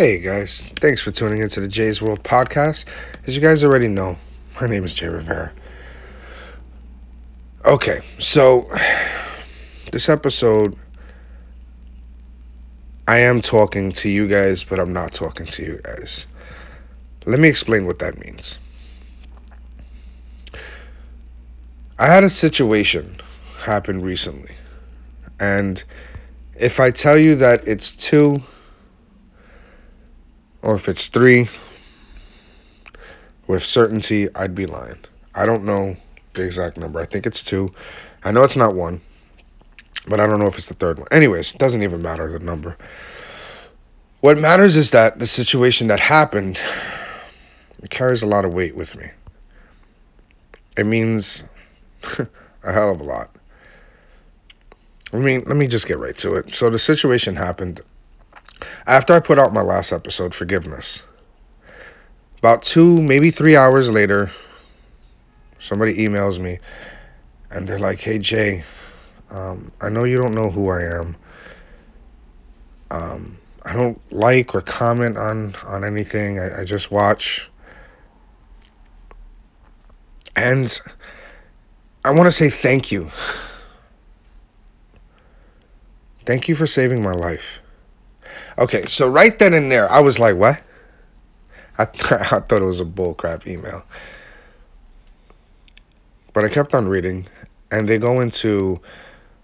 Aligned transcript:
Hey 0.00 0.18
guys, 0.18 0.62
thanks 0.80 1.02
for 1.02 1.10
tuning 1.10 1.42
into 1.42 1.60
the 1.60 1.68
Jay's 1.68 2.00
World 2.00 2.22
podcast. 2.22 2.86
As 3.26 3.36
you 3.36 3.42
guys 3.42 3.62
already 3.62 3.86
know, 3.86 4.16
my 4.58 4.66
name 4.66 4.82
is 4.82 4.94
Jay 4.94 5.08
Rivera. 5.08 5.52
Okay, 7.66 8.00
so 8.18 8.70
this 9.92 10.08
episode, 10.08 10.74
I 13.06 13.18
am 13.18 13.42
talking 13.42 13.92
to 13.92 14.08
you 14.08 14.26
guys, 14.26 14.64
but 14.64 14.80
I'm 14.80 14.94
not 14.94 15.12
talking 15.12 15.44
to 15.44 15.62
you 15.62 15.80
guys. 15.84 16.26
Let 17.26 17.38
me 17.38 17.50
explain 17.50 17.84
what 17.84 17.98
that 17.98 18.18
means. 18.24 18.56
I 21.98 22.06
had 22.06 22.24
a 22.24 22.30
situation 22.30 23.20
happen 23.64 24.00
recently, 24.00 24.54
and 25.38 25.84
if 26.58 26.80
I 26.80 26.90
tell 26.90 27.18
you 27.18 27.36
that 27.36 27.68
it's 27.68 27.92
two, 27.92 28.40
or 30.62 30.74
if 30.74 30.88
it's 30.88 31.08
three, 31.08 31.48
with 33.46 33.64
certainty, 33.64 34.28
I'd 34.34 34.54
be 34.54 34.66
lying. 34.66 35.04
I 35.34 35.44
don't 35.44 35.64
know 35.64 35.96
the 36.34 36.44
exact 36.44 36.76
number. 36.76 37.00
I 37.00 37.06
think 37.06 37.26
it's 37.26 37.42
two. 37.42 37.74
I 38.22 38.30
know 38.30 38.42
it's 38.42 38.56
not 38.56 38.74
one, 38.74 39.00
but 40.06 40.20
I 40.20 40.26
don't 40.26 40.38
know 40.38 40.46
if 40.46 40.56
it's 40.56 40.68
the 40.68 40.74
third 40.74 40.98
one. 40.98 41.08
Anyways, 41.10 41.54
it 41.54 41.58
doesn't 41.58 41.82
even 41.82 42.00
matter 42.02 42.30
the 42.30 42.44
number. 42.44 42.76
What 44.20 44.38
matters 44.38 44.76
is 44.76 44.90
that 44.90 45.18
the 45.18 45.26
situation 45.26 45.88
that 45.88 45.98
happened 45.98 46.58
carries 47.88 48.22
a 48.22 48.26
lot 48.26 48.44
of 48.44 48.52
weight 48.52 48.76
with 48.76 48.94
me. 48.94 49.10
It 50.76 50.86
means 50.86 51.44
a 52.18 52.72
hell 52.72 52.90
of 52.90 53.00
a 53.00 53.04
lot. 53.04 53.30
I 55.12 55.16
mean, 55.16 55.42
let 55.46 55.56
me 55.56 55.66
just 55.66 55.88
get 55.88 55.98
right 55.98 56.16
to 56.18 56.34
it. 56.34 56.54
So 56.54 56.70
the 56.70 56.78
situation 56.78 57.36
happened 57.36 57.80
after 58.86 59.12
I 59.12 59.20
put 59.20 59.38
out 59.38 59.52
my 59.52 59.62
last 59.62 59.92
episode, 59.92 60.34
Forgiveness. 60.34 61.02
About 62.38 62.62
two, 62.62 63.00
maybe 63.02 63.30
three 63.30 63.56
hours 63.56 63.90
later, 63.90 64.30
somebody 65.58 65.94
emails 65.98 66.38
me 66.38 66.58
and 67.50 67.68
they're 67.68 67.78
like, 67.78 68.00
hey, 68.00 68.18
Jay, 68.18 68.64
um, 69.30 69.72
I 69.80 69.88
know 69.88 70.04
you 70.04 70.16
don't 70.16 70.34
know 70.34 70.50
who 70.50 70.70
I 70.70 70.82
am. 70.82 71.16
Um, 72.90 73.38
I 73.64 73.74
don't 73.74 74.00
like 74.12 74.54
or 74.54 74.62
comment 74.62 75.16
on, 75.16 75.54
on 75.66 75.84
anything. 75.84 76.40
I, 76.40 76.62
I 76.62 76.64
just 76.64 76.90
watch. 76.90 77.50
And 80.34 80.80
I 82.04 82.10
want 82.12 82.26
to 82.26 82.32
say 82.32 82.48
thank 82.48 82.90
you. 82.90 83.10
Thank 86.24 86.48
you 86.48 86.54
for 86.54 86.66
saving 86.66 87.02
my 87.02 87.12
life. 87.12 87.59
Okay, 88.60 88.84
so 88.84 89.08
right 89.08 89.38
then 89.38 89.54
and 89.54 89.72
there, 89.72 89.90
I 89.90 90.00
was 90.00 90.18
like, 90.18 90.36
what? 90.36 90.60
I, 91.78 91.82
I 91.84 91.86
thought 92.40 92.52
it 92.52 92.60
was 92.60 92.80
a 92.80 92.84
bullcrap 92.84 93.46
email. 93.46 93.84
But 96.34 96.44
I 96.44 96.48
kept 96.50 96.74
on 96.74 96.86
reading, 96.86 97.26
and 97.70 97.88
they 97.88 97.98
go 97.98 98.20
into 98.20 98.80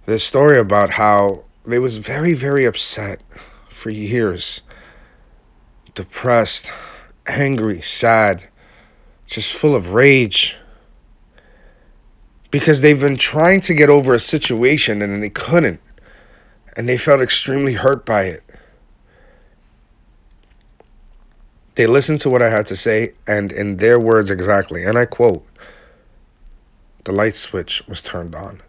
this 0.05 0.23
story 0.23 0.59
about 0.59 0.91
how 0.91 1.45
they 1.65 1.79
was 1.79 1.97
very, 1.97 2.35
very 2.35 2.67
upset 2.67 3.23
for 3.71 3.91
years. 3.91 4.61
Depressed, 5.95 6.71
angry, 7.27 7.81
sad, 7.81 8.45
just 9.27 9.53
full 9.55 9.75
of 9.75 9.95
rage. 9.95 10.57
Because 12.51 12.83
they've 12.83 13.01
been 13.01 13.17
trying 13.17 13.63
to 13.63 13.75
get 13.75 13.89
over 13.91 14.13
a 14.13 14.21
situation 14.21 15.01
and 15.01 15.23
they 15.23 15.31
couldn't. 15.31 15.81
And 16.77 16.87
they 16.89 16.99
felt 16.99 17.21
extremely 17.21 17.73
hurt 17.73 18.07
by 18.07 18.25
it. 18.25 18.46
They 21.77 21.87
listened 21.87 22.21
to 22.21 22.31
what 22.31 22.43
I 22.43 22.49
had 22.49 22.67
to 22.69 22.77
say, 22.77 23.13
and 23.27 23.53
in 23.53 23.77
their 23.77 24.01
words 24.01 24.31
exactly, 24.31 24.85
and 24.85 24.99
I 24.99 25.05
quote, 25.05 25.47
the 27.05 27.13
light 27.13 27.37
switch 27.37 27.87
was 27.87 28.03
turned 28.03 28.35
on. 28.35 28.63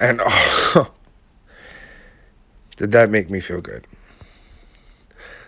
And 0.00 0.20
oh, 0.24 0.90
did 2.76 2.92
that 2.92 3.10
make 3.10 3.28
me 3.28 3.40
feel 3.40 3.60
good? 3.60 3.86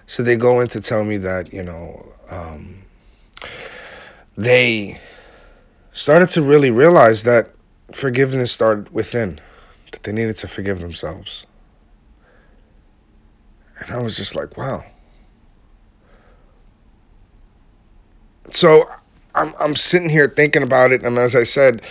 So 0.06 0.24
they 0.24 0.34
go 0.36 0.60
in 0.60 0.68
to 0.68 0.80
tell 0.80 1.04
me 1.04 1.16
that, 1.18 1.52
you 1.52 1.62
know, 1.62 2.12
um, 2.28 2.82
they 4.36 5.00
started 5.92 6.28
to 6.30 6.42
really 6.42 6.72
realize 6.72 7.22
that 7.22 7.50
forgiveness 7.92 8.50
started 8.50 8.92
within, 8.92 9.40
that 9.92 10.02
they 10.02 10.12
needed 10.12 10.36
to 10.38 10.48
forgive 10.48 10.80
themselves. 10.80 11.46
And 13.78 13.92
I 13.92 14.02
was 14.02 14.16
just 14.16 14.34
like, 14.34 14.56
wow. 14.56 14.84
So 18.50 18.90
I'm 19.34 19.54
I'm 19.58 19.76
sitting 19.76 20.10
here 20.10 20.28
thinking 20.28 20.62
about 20.62 20.92
it, 20.92 21.02
and 21.02 21.16
as 21.18 21.36
I 21.36 21.44
said, 21.44 21.82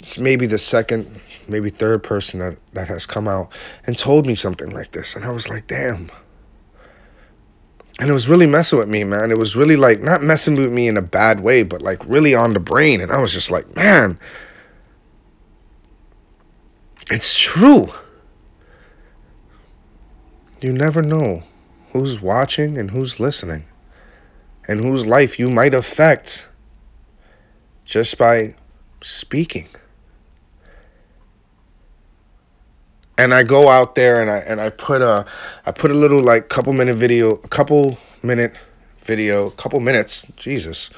it's 0.00 0.18
maybe 0.18 0.46
the 0.46 0.58
second, 0.58 1.20
maybe 1.48 1.70
third 1.70 2.02
person 2.02 2.40
that, 2.40 2.58
that 2.74 2.88
has 2.88 3.06
come 3.06 3.26
out 3.26 3.50
and 3.86 3.96
told 3.96 4.26
me 4.26 4.34
something 4.34 4.70
like 4.70 4.92
this, 4.92 5.16
and 5.16 5.24
I 5.24 5.30
was 5.30 5.48
like, 5.48 5.66
damn. 5.66 6.10
And 8.00 8.10
it 8.10 8.12
was 8.12 8.28
really 8.28 8.48
messing 8.48 8.80
with 8.80 8.88
me, 8.88 9.04
man. 9.04 9.30
It 9.30 9.38
was 9.38 9.54
really 9.54 9.76
like 9.76 10.00
not 10.00 10.22
messing 10.22 10.56
with 10.56 10.72
me 10.72 10.88
in 10.88 10.96
a 10.96 11.02
bad 11.02 11.40
way, 11.40 11.62
but 11.62 11.80
like 11.80 12.04
really 12.04 12.34
on 12.34 12.52
the 12.52 12.60
brain. 12.60 13.00
And 13.00 13.12
I 13.12 13.22
was 13.22 13.32
just 13.32 13.52
like, 13.52 13.76
man, 13.76 14.18
it's 17.08 17.38
true. 17.38 17.86
You 20.60 20.72
never 20.72 21.02
know 21.02 21.44
who's 21.92 22.20
watching 22.20 22.76
and 22.76 22.90
who's 22.90 23.20
listening 23.20 23.64
and 24.66 24.80
whose 24.80 25.06
life 25.06 25.38
you 25.38 25.48
might 25.48 25.74
affect 25.74 26.46
just 27.84 28.16
by 28.18 28.54
speaking. 29.02 29.68
And 33.16 33.32
I 33.32 33.42
go 33.44 33.68
out 33.68 33.94
there 33.94 34.20
and 34.20 34.30
I 34.30 34.38
and 34.38 34.60
I 34.60 34.70
put 34.70 35.00
a 35.00 35.24
I 35.64 35.70
put 35.70 35.90
a 35.90 35.94
little 35.94 36.20
like 36.20 36.48
couple 36.48 36.72
minute 36.72 36.96
video, 36.96 37.32
a 37.32 37.48
couple 37.48 37.98
minute 38.22 38.54
video, 39.02 39.50
couple 39.50 39.78
minutes, 39.80 40.26
Jesus. 40.36 40.90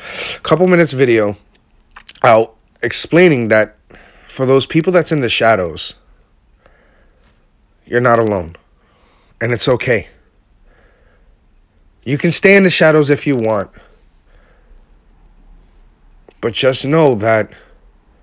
Couple 0.42 0.66
minutes 0.66 0.92
video 0.92 1.36
out 2.22 2.54
explaining 2.82 3.48
that 3.48 3.76
for 4.28 4.46
those 4.46 4.64
people 4.64 4.92
that's 4.92 5.12
in 5.12 5.20
the 5.20 5.28
shadows, 5.28 5.94
you're 7.84 8.00
not 8.00 8.18
alone. 8.18 8.56
And 9.40 9.52
it's 9.52 9.68
okay. 9.68 10.08
You 12.06 12.16
can 12.16 12.30
stay 12.30 12.56
in 12.56 12.62
the 12.62 12.70
shadows 12.70 13.10
if 13.10 13.26
you 13.26 13.36
want. 13.36 13.68
But 16.40 16.52
just 16.52 16.86
know 16.86 17.16
that 17.16 17.50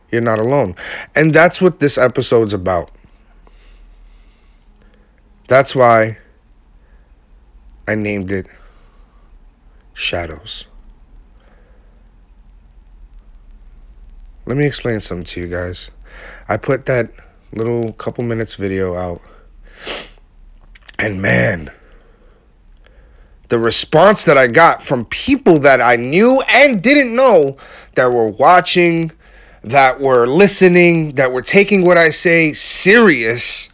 you're 0.09 0.21
not 0.21 0.39
alone. 0.39 0.75
And 1.13 1.33
that's 1.33 1.61
what 1.61 1.81
this 1.81 1.97
episode's 1.97 2.53
about. 2.53 2.91
That's 5.49 5.75
why 5.75 6.17
I 7.85 7.95
named 7.95 8.31
it 8.31 8.47
Shadows. 9.93 10.66
Let 14.45 14.55
me 14.55 14.66
explain 14.66 15.01
something 15.01 15.25
to 15.25 15.41
you 15.41 15.47
guys. 15.47 15.91
I 16.47 16.55
put 16.55 16.85
that 16.85 17.11
little 17.51 17.91
couple 17.93 18.23
minutes 18.23 18.55
video 18.55 18.95
out. 18.95 19.22
And 20.97 21.22
man, 21.22 21.69
the 23.49 23.59
response 23.59 24.23
that 24.23 24.37
I 24.37 24.47
got 24.47 24.81
from 24.81 25.05
people 25.05 25.59
that 25.59 25.81
I 25.81 25.95
knew 25.95 26.41
and 26.41 26.81
didn't 26.81 27.15
know 27.15 27.57
that 27.95 28.11
were 28.11 28.27
watching, 28.27 29.11
that 29.63 29.99
were 29.99 30.25
listening, 30.25 31.15
that 31.15 31.31
were 31.31 31.41
taking 31.41 31.85
what 31.85 31.97
I 31.97 32.09
say 32.09 32.53
serious. 32.53 33.69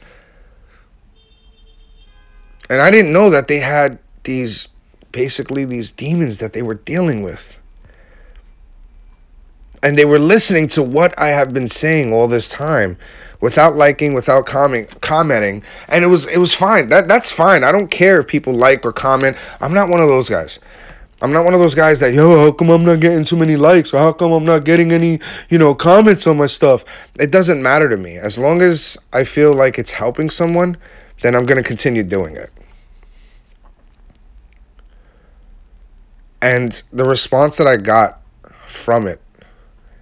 And 2.69 2.81
I 2.81 2.91
didn't 2.91 3.13
know 3.13 3.29
that 3.29 3.47
they 3.47 3.59
had 3.59 3.99
these 4.23 4.67
basically 5.11 5.65
these 5.65 5.89
demons 5.89 6.37
that 6.37 6.53
they 6.53 6.61
were 6.61 6.75
dealing 6.75 7.23
with. 7.23 7.59
And 9.81 9.97
they 9.97 10.05
were 10.05 10.19
listening 10.19 10.67
to 10.69 10.83
what 10.83 11.17
I 11.17 11.29
have 11.29 11.53
been 11.53 11.69
saying 11.69 12.13
all 12.13 12.27
this 12.27 12.49
time 12.49 12.97
without 13.41 13.75
liking, 13.75 14.13
without 14.13 14.45
comment, 14.45 15.01
commenting, 15.01 15.63
and 15.87 16.03
it 16.03 16.07
was 16.07 16.27
it 16.27 16.37
was 16.37 16.53
fine. 16.53 16.89
That 16.89 17.07
that's 17.07 17.31
fine. 17.31 17.63
I 17.63 17.71
don't 17.71 17.89
care 17.89 18.19
if 18.19 18.27
people 18.27 18.53
like 18.53 18.85
or 18.85 18.93
comment. 18.93 19.37
I'm 19.61 19.73
not 19.73 19.89
one 19.89 20.01
of 20.01 20.09
those 20.09 20.29
guys. 20.29 20.59
I'm 21.21 21.33
not 21.33 21.43
one 21.43 21.53
of 21.53 21.59
those 21.59 21.75
guys 21.75 21.99
that 21.99 22.13
yo, 22.13 22.45
how 22.45 22.51
come 22.51 22.69
I'm 22.69 22.85
not 22.85 23.01
getting 23.01 23.25
too 23.25 23.35
many 23.35 23.57
likes 23.57 23.93
or 23.93 23.99
how 23.99 24.13
come 24.13 24.31
I'm 24.31 24.45
not 24.45 24.63
getting 24.63 24.91
any, 24.91 25.19
you 25.49 25.57
know, 25.57 25.75
comments 25.75 26.25
on 26.25 26.37
my 26.37 26.45
stuff. 26.45 26.85
It 27.19 27.29
doesn't 27.29 27.61
matter 27.61 27.89
to 27.89 27.97
me. 27.97 28.17
As 28.17 28.37
long 28.37 28.61
as 28.61 28.97
I 29.11 29.25
feel 29.25 29.53
like 29.53 29.77
it's 29.77 29.91
helping 29.91 30.29
someone, 30.29 30.77
then 31.21 31.35
I'm 31.35 31.45
going 31.45 31.61
to 31.61 31.67
continue 31.67 32.03
doing 32.03 32.37
it. 32.37 32.51
And 36.41 36.81
the 36.93 37.03
response 37.03 37.57
that 37.57 37.67
I 37.67 37.75
got 37.75 38.21
from 38.67 39.05
it 39.05 39.21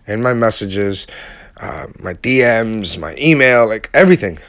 in 0.05 0.21
my 0.21 0.35
messages, 0.35 1.07
uh, 1.59 1.87
my 1.99 2.13
DMs, 2.13 2.97
my 2.99 3.15
email, 3.17 3.67
like 3.67 3.89
everything. 3.93 4.39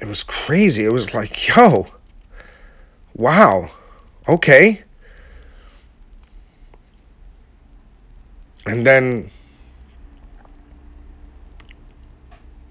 It 0.00 0.06
was 0.06 0.22
crazy. 0.22 0.84
It 0.84 0.92
was 0.92 1.12
like, 1.12 1.48
yo, 1.48 1.88
Wow. 3.20 3.70
Okay. 4.26 4.82
And 8.66 8.86
then 8.86 9.30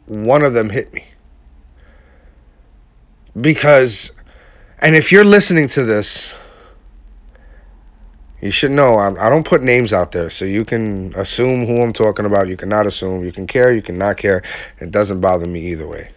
one 0.08 0.44
of 0.44 0.54
them 0.54 0.72
hit 0.72 0.92
me. 0.92 1.06
Because, 3.40 4.12
and 4.80 4.96
if 4.96 5.12
you're 5.12 5.24
listening 5.24 5.68
to 5.70 5.84
this, 5.84 6.34
you 8.42 8.52
should 8.52 8.72
know 8.72 8.96
I, 8.96 9.28
I 9.28 9.30
don't 9.30 9.46
put 9.46 9.62
names 9.62 9.92
out 9.92 10.12
there, 10.12 10.30
so 10.30 10.46
you 10.46 10.64
can 10.64 11.14
assume 11.16 11.66
who 11.66 11.82
I'm 11.82 11.94
talking 11.94 12.26
about. 12.26 12.48
You 12.48 12.58
cannot 12.58 12.86
assume. 12.86 13.24
You 13.24 13.32
can 13.32 13.48
care. 13.48 13.72
You 13.74 13.82
cannot 13.82 14.18
care. 14.18 14.42
It 14.80 14.92
doesn't 14.92 15.22
bother 15.22 15.48
me 15.48 15.68
either 15.72 15.88
way. 15.88 16.12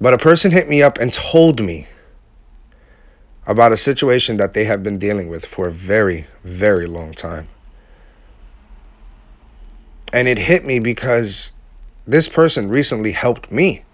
But 0.00 0.14
a 0.14 0.18
person 0.18 0.50
hit 0.50 0.68
me 0.68 0.82
up 0.82 0.98
and 0.98 1.12
told 1.12 1.60
me 1.60 1.86
about 3.46 3.72
a 3.72 3.76
situation 3.76 4.36
that 4.38 4.54
they 4.54 4.64
have 4.64 4.82
been 4.82 4.98
dealing 4.98 5.28
with 5.28 5.44
for 5.44 5.68
a 5.68 5.72
very, 5.72 6.26
very 6.42 6.86
long 6.86 7.12
time. 7.12 7.48
And 10.12 10.28
it 10.28 10.38
hit 10.38 10.64
me 10.64 10.78
because 10.78 11.52
this 12.06 12.28
person 12.28 12.68
recently 12.68 13.12
helped 13.12 13.50
me. 13.50 13.84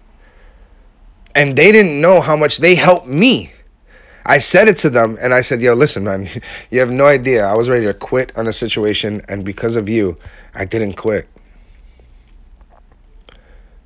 And 1.33 1.57
they 1.57 1.71
didn't 1.71 1.99
know 1.99 2.21
how 2.21 2.35
much 2.35 2.57
they 2.57 2.75
helped 2.75 3.07
me. 3.07 3.51
I 4.25 4.37
said 4.37 4.67
it 4.67 4.77
to 4.77 4.89
them 4.89 5.17
and 5.21 5.33
I 5.33 5.41
said, 5.41 5.61
Yo, 5.61 5.73
listen, 5.73 6.03
man, 6.03 6.27
you 6.71 6.79
have 6.79 6.91
no 6.91 7.05
idea. 7.05 7.45
I 7.45 7.53
was 7.53 7.69
ready 7.69 7.85
to 7.87 7.93
quit 7.93 8.35
on 8.37 8.47
a 8.47 8.53
situation, 8.53 9.21
and 9.27 9.43
because 9.45 9.75
of 9.75 9.89
you, 9.89 10.17
I 10.53 10.65
didn't 10.65 10.93
quit. 10.93 11.27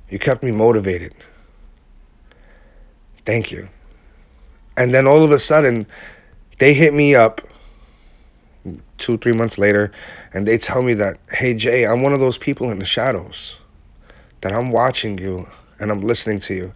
You 0.08 0.18
kept 0.18 0.42
me 0.42 0.52
motivated. 0.52 1.14
Thank 3.24 3.50
you. 3.50 3.68
And 4.76 4.94
then 4.94 5.06
all 5.06 5.24
of 5.24 5.32
a 5.32 5.38
sudden, 5.38 5.86
they 6.58 6.74
hit 6.74 6.94
me 6.94 7.14
up 7.14 7.40
two, 8.98 9.18
three 9.18 9.32
months 9.32 9.58
later, 9.58 9.92
and 10.32 10.46
they 10.46 10.58
tell 10.58 10.82
me 10.82 10.94
that, 10.94 11.18
hey, 11.30 11.54
Jay, 11.54 11.86
I'm 11.86 12.02
one 12.02 12.12
of 12.12 12.20
those 12.20 12.38
people 12.38 12.70
in 12.70 12.78
the 12.78 12.84
shadows 12.84 13.58
that 14.40 14.52
I'm 14.52 14.70
watching 14.70 15.18
you 15.18 15.48
and 15.78 15.90
I'm 15.90 16.00
listening 16.00 16.38
to 16.40 16.54
you, 16.54 16.72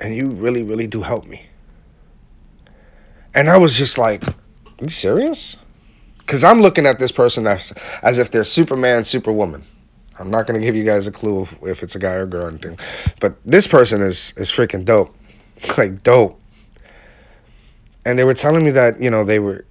and 0.00 0.14
you 0.14 0.26
really, 0.26 0.62
really 0.62 0.86
do 0.86 1.02
help 1.02 1.26
me. 1.26 1.46
And 3.36 3.50
I 3.50 3.58
was 3.58 3.74
just 3.74 3.98
like, 3.98 4.26
Are 4.26 4.34
you 4.80 4.88
serious? 4.88 5.56
Because 6.18 6.42
I'm 6.42 6.60
looking 6.60 6.86
at 6.86 6.98
this 6.98 7.12
person 7.12 7.46
as, 7.46 7.72
as 8.02 8.18
if 8.18 8.30
they're 8.30 8.42
Superman, 8.42 9.04
Superwoman. 9.04 9.62
I'm 10.18 10.30
not 10.30 10.46
going 10.46 10.58
to 10.58 10.66
give 10.66 10.74
you 10.74 10.84
guys 10.84 11.06
a 11.06 11.12
clue 11.12 11.42
if, 11.42 11.62
if 11.62 11.82
it's 11.82 11.94
a 11.94 11.98
guy 11.98 12.14
or 12.14 12.26
girl 12.26 12.46
or 12.46 12.48
anything. 12.48 12.78
But 13.20 13.36
this 13.44 13.66
person 13.66 14.00
is, 14.00 14.32
is 14.36 14.50
freaking 14.50 14.84
dope. 14.84 15.14
like, 15.78 16.02
dope. 16.02 16.40
And 18.04 18.18
they 18.18 18.24
were 18.24 18.34
telling 18.34 18.64
me 18.64 18.70
that, 18.70 19.00
you 19.00 19.10
know, 19.10 19.22
they 19.22 19.38
were, 19.38 19.66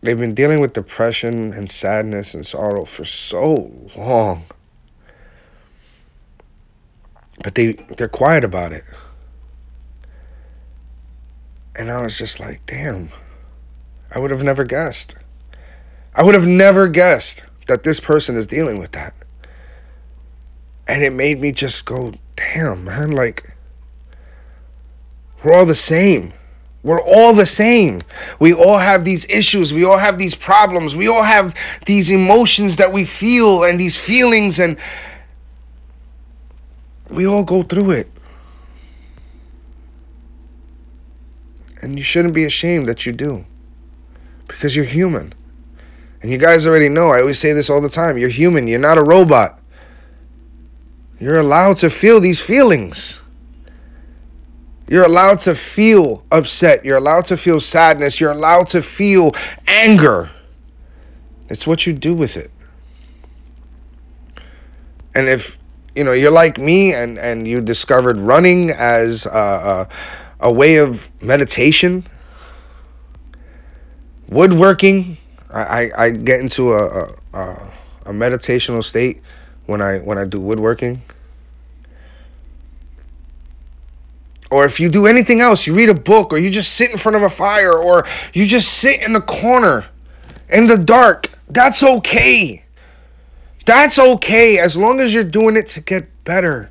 they've 0.00 0.18
been 0.18 0.34
dealing 0.34 0.60
with 0.60 0.72
depression 0.72 1.52
and 1.52 1.70
sadness 1.70 2.34
and 2.34 2.46
sorrow 2.46 2.84
for 2.86 3.04
so 3.04 3.70
long. 3.94 4.44
But 7.44 7.54
they, 7.54 7.72
they're 7.72 8.08
quiet 8.08 8.44
about 8.44 8.72
it. 8.72 8.84
And 11.80 11.90
I 11.90 12.02
was 12.02 12.18
just 12.18 12.38
like, 12.38 12.60
damn, 12.66 13.08
I 14.14 14.18
would 14.18 14.30
have 14.30 14.42
never 14.42 14.64
guessed. 14.64 15.14
I 16.14 16.22
would 16.22 16.34
have 16.34 16.46
never 16.46 16.88
guessed 16.88 17.46
that 17.68 17.84
this 17.84 18.00
person 18.00 18.36
is 18.36 18.46
dealing 18.46 18.78
with 18.78 18.92
that. 18.92 19.14
And 20.86 21.02
it 21.02 21.14
made 21.14 21.40
me 21.40 21.52
just 21.52 21.86
go, 21.86 22.12
damn, 22.36 22.84
man, 22.84 23.12
like, 23.12 23.56
we're 25.42 25.54
all 25.54 25.64
the 25.64 25.74
same. 25.74 26.34
We're 26.82 27.00
all 27.00 27.32
the 27.32 27.46
same. 27.46 28.02
We 28.38 28.52
all 28.52 28.76
have 28.76 29.06
these 29.06 29.24
issues. 29.30 29.72
We 29.72 29.86
all 29.86 29.96
have 29.96 30.18
these 30.18 30.34
problems. 30.34 30.94
We 30.94 31.08
all 31.08 31.22
have 31.22 31.54
these 31.86 32.10
emotions 32.10 32.76
that 32.76 32.92
we 32.92 33.06
feel 33.06 33.64
and 33.64 33.80
these 33.80 33.98
feelings, 33.98 34.58
and 34.58 34.76
we 37.08 37.26
all 37.26 37.42
go 37.42 37.62
through 37.62 37.92
it. 37.92 38.10
And 41.80 41.98
you 41.98 42.04
shouldn't 42.04 42.34
be 42.34 42.44
ashamed 42.44 42.88
that 42.88 43.06
you 43.06 43.12
do. 43.12 43.44
Because 44.46 44.76
you're 44.76 44.84
human. 44.84 45.32
And 46.22 46.30
you 46.30 46.38
guys 46.38 46.66
already 46.66 46.88
know, 46.88 47.10
I 47.10 47.20
always 47.20 47.38
say 47.38 47.52
this 47.52 47.70
all 47.70 47.80
the 47.80 47.88
time 47.88 48.18
you're 48.18 48.28
human, 48.28 48.68
you're 48.68 48.78
not 48.78 48.98
a 48.98 49.02
robot. 49.02 49.58
You're 51.18 51.38
allowed 51.38 51.76
to 51.78 51.90
feel 51.90 52.20
these 52.20 52.40
feelings. 52.40 53.20
You're 54.88 55.04
allowed 55.04 55.38
to 55.40 55.54
feel 55.54 56.24
upset. 56.32 56.84
You're 56.84 56.96
allowed 56.96 57.26
to 57.26 57.36
feel 57.36 57.60
sadness. 57.60 58.18
You're 58.18 58.32
allowed 58.32 58.68
to 58.68 58.82
feel 58.82 59.32
anger. 59.68 60.30
It's 61.48 61.66
what 61.66 61.86
you 61.86 61.92
do 61.92 62.14
with 62.14 62.36
it. 62.36 62.50
And 65.14 65.28
if 65.28 65.58
you 65.94 66.04
know 66.04 66.12
you're 66.12 66.30
like 66.30 66.58
me 66.58 66.94
and 66.94 67.18
and 67.18 67.46
you 67.46 67.60
discovered 67.60 68.16
running 68.16 68.70
as 68.70 69.26
a, 69.26 69.30
a, 69.30 69.88
a 70.40 70.52
way 70.52 70.76
of 70.76 71.10
meditation, 71.22 72.06
woodworking. 74.28 75.16
I, 75.52 75.62
I, 75.62 76.04
I 76.04 76.10
get 76.10 76.40
into 76.40 76.72
a, 76.72 77.08
a 77.34 77.70
a 78.06 78.12
meditational 78.12 78.84
state 78.84 79.22
when 79.66 79.80
I 79.80 79.98
when 79.98 80.18
I 80.18 80.24
do 80.24 80.40
woodworking. 80.40 81.02
Or 84.50 84.64
if 84.64 84.80
you 84.80 84.88
do 84.88 85.06
anything 85.06 85.40
else, 85.40 85.66
you 85.66 85.74
read 85.74 85.88
a 85.88 85.94
book 85.94 86.32
or 86.32 86.38
you 86.38 86.50
just 86.50 86.74
sit 86.74 86.90
in 86.90 86.98
front 86.98 87.14
of 87.16 87.22
a 87.22 87.30
fire 87.30 87.76
or 87.76 88.04
you 88.34 88.46
just 88.46 88.78
sit 88.78 89.00
in 89.00 89.12
the 89.12 89.20
corner 89.20 89.86
in 90.48 90.66
the 90.66 90.76
dark, 90.76 91.28
that's 91.48 91.84
okay. 91.84 92.64
That's 93.64 93.98
okay 94.00 94.58
as 94.58 94.76
long 94.76 94.98
as 94.98 95.14
you're 95.14 95.22
doing 95.22 95.56
it 95.56 95.68
to 95.68 95.80
get 95.80 96.08
better. 96.24 96.70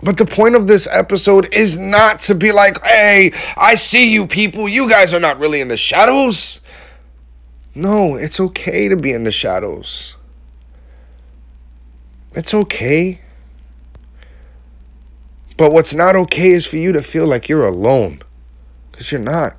But 0.00 0.16
the 0.16 0.24
point 0.24 0.54
of 0.54 0.68
this 0.68 0.86
episode 0.90 1.52
is 1.52 1.76
not 1.76 2.20
to 2.22 2.34
be 2.34 2.52
like, 2.52 2.80
hey, 2.84 3.32
I 3.56 3.74
see 3.74 4.12
you 4.12 4.26
people. 4.26 4.68
You 4.68 4.88
guys 4.88 5.12
are 5.12 5.20
not 5.20 5.38
really 5.38 5.60
in 5.60 5.68
the 5.68 5.76
shadows. 5.76 6.60
No, 7.74 8.14
it's 8.14 8.38
okay 8.38 8.88
to 8.88 8.96
be 8.96 9.12
in 9.12 9.24
the 9.24 9.32
shadows. 9.32 10.14
It's 12.32 12.54
okay. 12.54 13.20
But 15.56 15.72
what's 15.72 15.92
not 15.92 16.14
okay 16.14 16.50
is 16.50 16.64
for 16.64 16.76
you 16.76 16.92
to 16.92 17.02
feel 17.02 17.26
like 17.26 17.48
you're 17.48 17.66
alone. 17.66 18.22
Because 18.92 19.10
you're 19.10 19.20
not. 19.20 19.56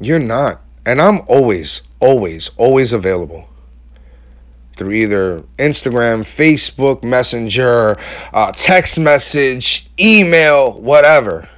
You're 0.00 0.18
not. 0.18 0.62
And 0.86 0.98
I'm 0.98 1.20
always, 1.28 1.82
always, 2.00 2.50
always 2.56 2.94
available 2.94 3.49
through 4.80 4.92
either 4.92 5.40
Instagram, 5.58 6.22
Facebook, 6.22 7.04
Messenger, 7.04 7.98
uh, 8.32 8.50
text 8.52 8.98
message, 8.98 9.90
email, 9.98 10.72
whatever. 10.80 11.50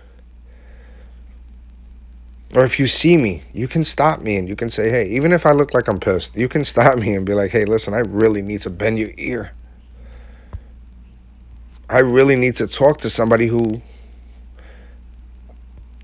Or 2.52 2.64
if 2.64 2.80
you 2.80 2.88
see 2.88 3.16
me, 3.16 3.44
you 3.52 3.68
can 3.68 3.84
stop 3.84 4.22
me 4.22 4.38
and 4.38 4.48
you 4.48 4.56
can 4.56 4.70
say, 4.70 4.90
hey, 4.90 5.08
even 5.10 5.32
if 5.32 5.46
I 5.46 5.52
look 5.52 5.72
like 5.72 5.86
I'm 5.86 6.00
pissed, 6.00 6.34
you 6.34 6.48
can 6.48 6.64
stop 6.72 6.98
me 6.98 7.14
and 7.14 7.24
be 7.24 7.32
like, 7.32 7.52
hey, 7.52 7.64
listen, 7.64 7.94
I 7.94 8.00
really 8.00 8.42
need 8.42 8.62
to 8.62 8.70
bend 8.70 8.98
your 8.98 9.12
ear. 9.16 9.52
I 11.88 12.00
really 12.00 12.34
need 12.34 12.56
to 12.56 12.66
talk 12.66 12.98
to 13.02 13.10
somebody 13.10 13.46
who 13.46 13.82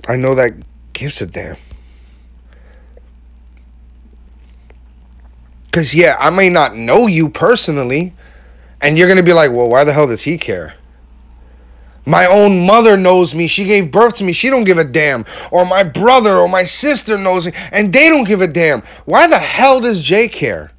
I 0.07 0.15
know 0.15 0.37
that 0.37 0.53
gives 0.93 1.21
a 1.21 1.27
damn. 1.27 1.57
Because, 5.79 5.95
yeah, 5.95 6.17
I 6.19 6.31
may 6.31 6.49
not 6.49 6.75
know 6.75 7.07
you 7.07 7.29
personally, 7.29 8.13
and 8.81 8.99
you're 8.99 9.07
going 9.07 9.19
to 9.19 9.23
be 9.23 9.33
like, 9.33 9.53
well, 9.53 9.69
why 9.69 9.85
the 9.85 9.93
hell 9.93 10.09
does 10.09 10.23
he 10.23 10.37
care? 10.37 10.75
My 12.05 12.27
own 12.27 12.67
mother 12.67 12.97
knows 12.97 13.33
me. 13.33 13.47
She 13.47 13.63
gave 13.63 13.93
birth 13.93 14.17
to 14.17 14.25
me. 14.25 14.33
She 14.33 14.51
don't 14.51 14.65
give 14.65 14.79
a 14.79 14.83
damn. 14.83 15.25
Or 15.53 15.65
my 15.65 15.85
brother 15.85 16.37
or 16.37 16.49
my 16.49 16.65
sister 16.65 17.17
knows 17.17 17.47
me 17.47 17.53
and 17.71 17.93
they 17.93 18.09
don't 18.09 18.25
give 18.25 18.41
a 18.41 18.49
damn. 18.49 18.83
Why 19.05 19.29
the 19.29 19.39
hell 19.39 19.81
does 19.81 20.01
Jay 20.01 20.27
care? 20.27 20.73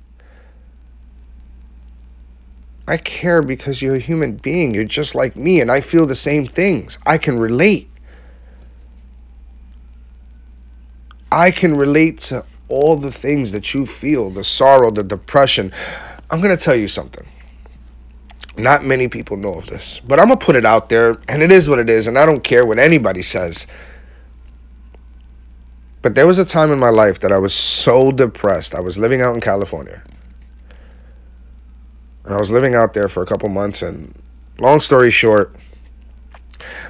I 2.86 2.98
care 2.98 3.42
because 3.42 3.82
you're 3.82 3.96
a 3.96 4.00
human 4.00 4.36
being. 4.36 4.74
You're 4.74 4.84
just 4.84 5.16
like 5.16 5.38
me 5.38 5.62
and 5.62 5.72
I 5.72 5.80
feel 5.80 6.06
the 6.06 6.14
same 6.14 6.46
things. 6.46 7.00
I 7.06 7.18
can 7.18 7.40
relate. 7.40 7.90
I 11.32 11.52
can 11.52 11.78
relate 11.78 12.20
to 12.20 12.44
all 12.70 12.96
the 12.96 13.12
things 13.12 13.52
that 13.52 13.74
you 13.74 13.86
feel 13.86 14.30
the 14.30 14.44
sorrow, 14.44 14.92
the 14.92 15.04
depression. 15.04 15.72
I'm 16.30 16.42
going 16.42 16.56
to 16.56 16.64
tell 16.64 16.76
you 16.76 16.88
something. 16.88 17.28
Not 18.58 18.84
many 18.84 19.08
people 19.08 19.38
know 19.38 19.56
of 19.56 19.68
this, 19.68 20.00
but 20.00 20.20
I'm 20.20 20.28
going 20.28 20.40
to 20.40 20.46
put 20.46 20.56
it 20.56 20.66
out 20.66 20.90
there, 20.90 21.18
and 21.28 21.42
it 21.42 21.52
is 21.52 21.68
what 21.70 21.80
it 21.80 21.90
is, 21.90 22.08
and 22.08 22.18
I 22.18 22.26
don't 22.26 22.44
care 22.44 22.66
what 22.66 22.78
anybody 22.78 23.22
says. 23.22 23.68
But 26.02 26.16
there 26.16 26.28
was 26.28 26.40
a 26.40 26.46
time 26.46 26.72
in 26.72 26.80
my 26.80 26.90
life 26.90 27.20
that 27.22 27.32
I 27.32 27.38
was 27.38 27.54
so 27.54 28.12
depressed. 28.12 28.74
I 28.74 28.80
was 28.80 28.98
living 28.98 29.22
out 29.22 29.34
in 29.34 29.42
California. 29.42 30.02
And 32.26 32.34
I 32.34 32.40
was 32.40 32.52
living 32.52 32.76
out 32.76 32.94
there 32.94 33.10
for 33.10 33.24
a 33.24 33.26
couple 33.26 33.50
months, 33.50 33.82
and 33.82 34.14
long 34.60 34.82
story 34.82 35.12
short, 35.12 35.56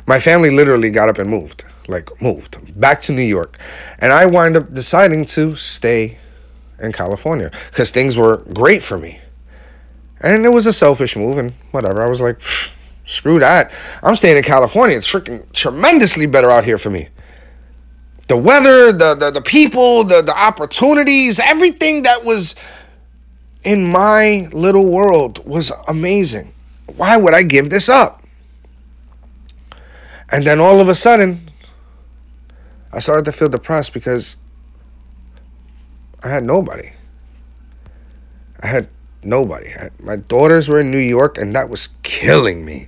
my 0.07 0.19
family 0.19 0.49
literally 0.49 0.89
got 0.89 1.09
up 1.09 1.17
and 1.17 1.29
moved, 1.29 1.65
like 1.87 2.21
moved 2.21 2.79
back 2.79 3.01
to 3.03 3.11
New 3.11 3.23
York. 3.23 3.57
And 3.99 4.11
I 4.11 4.25
wind 4.25 4.57
up 4.57 4.73
deciding 4.73 5.25
to 5.25 5.55
stay 5.55 6.17
in 6.79 6.91
California 6.91 7.51
because 7.69 7.91
things 7.91 8.17
were 8.17 8.37
great 8.53 8.83
for 8.83 8.97
me. 8.97 9.19
And 10.21 10.45
it 10.45 10.49
was 10.49 10.67
a 10.67 10.73
selfish 10.73 11.15
move 11.15 11.37
and 11.37 11.53
whatever. 11.71 12.01
I 12.01 12.09
was 12.09 12.21
like, 12.21 12.41
screw 13.05 13.39
that. 13.39 13.71
I'm 14.03 14.15
staying 14.15 14.37
in 14.37 14.43
California. 14.43 14.97
It's 14.97 15.11
freaking 15.11 15.51
tremendously 15.53 16.25
better 16.25 16.49
out 16.49 16.65
here 16.65 16.77
for 16.77 16.89
me. 16.89 17.09
The 18.27 18.37
weather, 18.37 18.91
the, 18.91 19.15
the, 19.15 19.31
the 19.31 19.41
people, 19.41 20.03
the, 20.03 20.21
the 20.21 20.37
opportunities, 20.37 21.39
everything 21.39 22.03
that 22.03 22.23
was 22.23 22.53
in 23.63 23.87
my 23.91 24.49
little 24.51 24.85
world 24.85 25.45
was 25.47 25.71
amazing. 25.87 26.53
Why 26.95 27.17
would 27.17 27.33
I 27.33 27.43
give 27.43 27.69
this 27.69 27.89
up? 27.89 28.23
And 30.31 30.45
then 30.45 30.59
all 30.59 30.79
of 30.79 30.89
a 30.89 30.95
sudden, 30.95 31.48
I 32.91 32.99
started 32.99 33.25
to 33.25 33.31
feel 33.31 33.49
depressed 33.49 33.93
because 33.93 34.37
I 36.23 36.29
had 36.29 36.43
nobody. 36.43 36.91
I 38.61 38.67
had 38.67 38.89
nobody. 39.23 39.69
I, 39.69 39.89
my 39.99 40.15
daughters 40.15 40.67
were 40.69 40.79
in 40.79 40.91
New 40.91 40.97
York, 40.97 41.37
and 41.37 41.53
that 41.55 41.69
was 41.69 41.89
killing 42.03 42.65
me. 42.65 42.87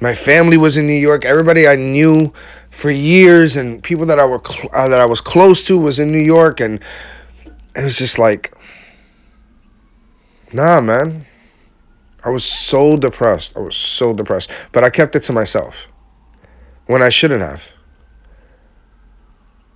My 0.00 0.14
family 0.14 0.56
was 0.56 0.76
in 0.76 0.86
New 0.86 0.94
York. 0.94 1.24
Everybody 1.24 1.68
I 1.68 1.76
knew 1.76 2.32
for 2.70 2.90
years, 2.90 3.56
and 3.56 3.82
people 3.82 4.06
that 4.06 4.18
I 4.18 4.24
were 4.24 4.40
cl- 4.44 4.70
uh, 4.72 4.88
that 4.88 5.00
I 5.00 5.06
was 5.06 5.20
close 5.20 5.62
to, 5.64 5.78
was 5.78 5.98
in 5.98 6.10
New 6.10 6.24
York, 6.24 6.60
and 6.60 6.80
it 7.76 7.82
was 7.82 7.98
just 7.98 8.18
like, 8.18 8.54
nah, 10.52 10.80
man. 10.80 11.26
I 12.24 12.30
was 12.30 12.44
so 12.44 12.96
depressed. 12.96 13.56
I 13.56 13.60
was 13.60 13.76
so 13.76 14.12
depressed, 14.12 14.50
but 14.72 14.84
I 14.84 14.90
kept 14.90 15.16
it 15.16 15.22
to 15.24 15.32
myself 15.32 15.86
when 16.86 17.02
I 17.02 17.08
shouldn't 17.08 17.40
have. 17.40 17.62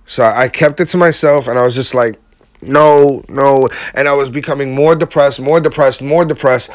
So 0.05 0.23
I 0.23 0.47
kept 0.47 0.79
it 0.79 0.87
to 0.89 0.97
myself, 0.97 1.47
and 1.47 1.57
I 1.57 1.63
was 1.63 1.75
just 1.75 1.93
like, 1.93 2.19
no, 2.61 3.23
no. 3.29 3.69
And 3.93 4.07
I 4.07 4.13
was 4.13 4.29
becoming 4.29 4.75
more 4.75 4.95
depressed, 4.95 5.39
more 5.39 5.59
depressed, 5.59 6.01
more 6.01 6.25
depressed. 6.25 6.71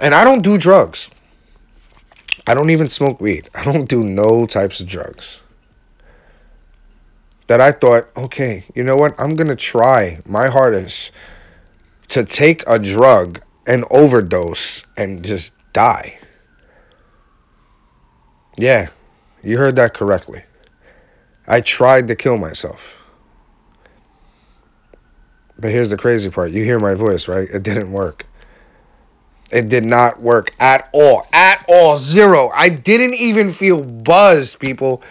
And 0.00 0.14
I 0.14 0.24
don't 0.24 0.42
do 0.42 0.56
drugs. 0.56 1.08
I 2.46 2.54
don't 2.54 2.70
even 2.70 2.88
smoke 2.88 3.20
weed. 3.20 3.48
I 3.54 3.64
don't 3.64 3.88
do 3.88 4.02
no 4.02 4.46
types 4.46 4.80
of 4.80 4.86
drugs. 4.86 5.42
That 7.46 7.60
I 7.60 7.72
thought, 7.72 8.08
okay, 8.16 8.64
you 8.74 8.82
know 8.82 8.96
what? 8.96 9.14
I'm 9.18 9.34
going 9.34 9.48
to 9.48 9.56
try 9.56 10.20
my 10.26 10.48
hardest 10.48 11.12
to 12.08 12.24
take 12.24 12.62
a 12.66 12.78
drug 12.78 13.42
and 13.66 13.84
overdose 13.90 14.84
and 14.96 15.24
just 15.24 15.52
die. 15.72 16.18
Yeah, 18.56 18.88
you 19.42 19.58
heard 19.58 19.76
that 19.76 19.94
correctly. 19.94 20.42
I 21.46 21.60
tried 21.60 22.08
to 22.08 22.16
kill 22.16 22.36
myself. 22.36 22.98
But 25.58 25.70
here's 25.70 25.90
the 25.90 25.96
crazy 25.96 26.30
part. 26.30 26.50
You 26.50 26.64
hear 26.64 26.80
my 26.80 26.94
voice, 26.94 27.28
right? 27.28 27.48
It 27.48 27.62
didn't 27.62 27.92
work. 27.92 28.26
It 29.52 29.68
did 29.68 29.84
not 29.84 30.20
work 30.20 30.54
at 30.58 30.88
all. 30.92 31.26
At 31.32 31.64
all. 31.68 31.96
Zero. 31.96 32.50
I 32.54 32.68
didn't 32.70 33.14
even 33.14 33.52
feel 33.52 33.82
buzzed, 33.84 34.58
people. 34.58 35.02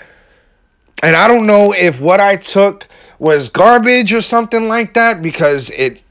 And 1.03 1.15
I 1.15 1.27
don't 1.27 1.45
know 1.45 1.73
if 1.73 2.01
what 2.01 2.19
I 2.19 2.35
took 2.35 2.87
was 3.19 3.49
garbage 3.49 4.11
or 4.11 4.21
something 4.21 4.67
like 4.67 4.93
that 4.95 5.21
because 5.21 5.69
it, 5.71 6.01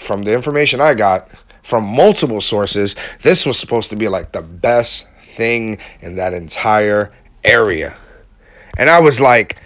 from 0.00 0.22
the 0.22 0.34
information 0.34 0.80
I 0.80 0.94
got 0.94 1.28
from 1.62 1.84
multiple 1.84 2.40
sources, 2.40 2.96
this 3.22 3.44
was 3.46 3.58
supposed 3.58 3.90
to 3.90 3.96
be 3.96 4.08
like 4.08 4.32
the 4.32 4.42
best 4.42 5.06
thing 5.22 5.78
in 6.00 6.16
that 6.16 6.34
entire 6.34 7.12
area. 7.44 7.94
And 8.80 8.90
I 8.90 9.00
was 9.00 9.20
like, 9.20 9.60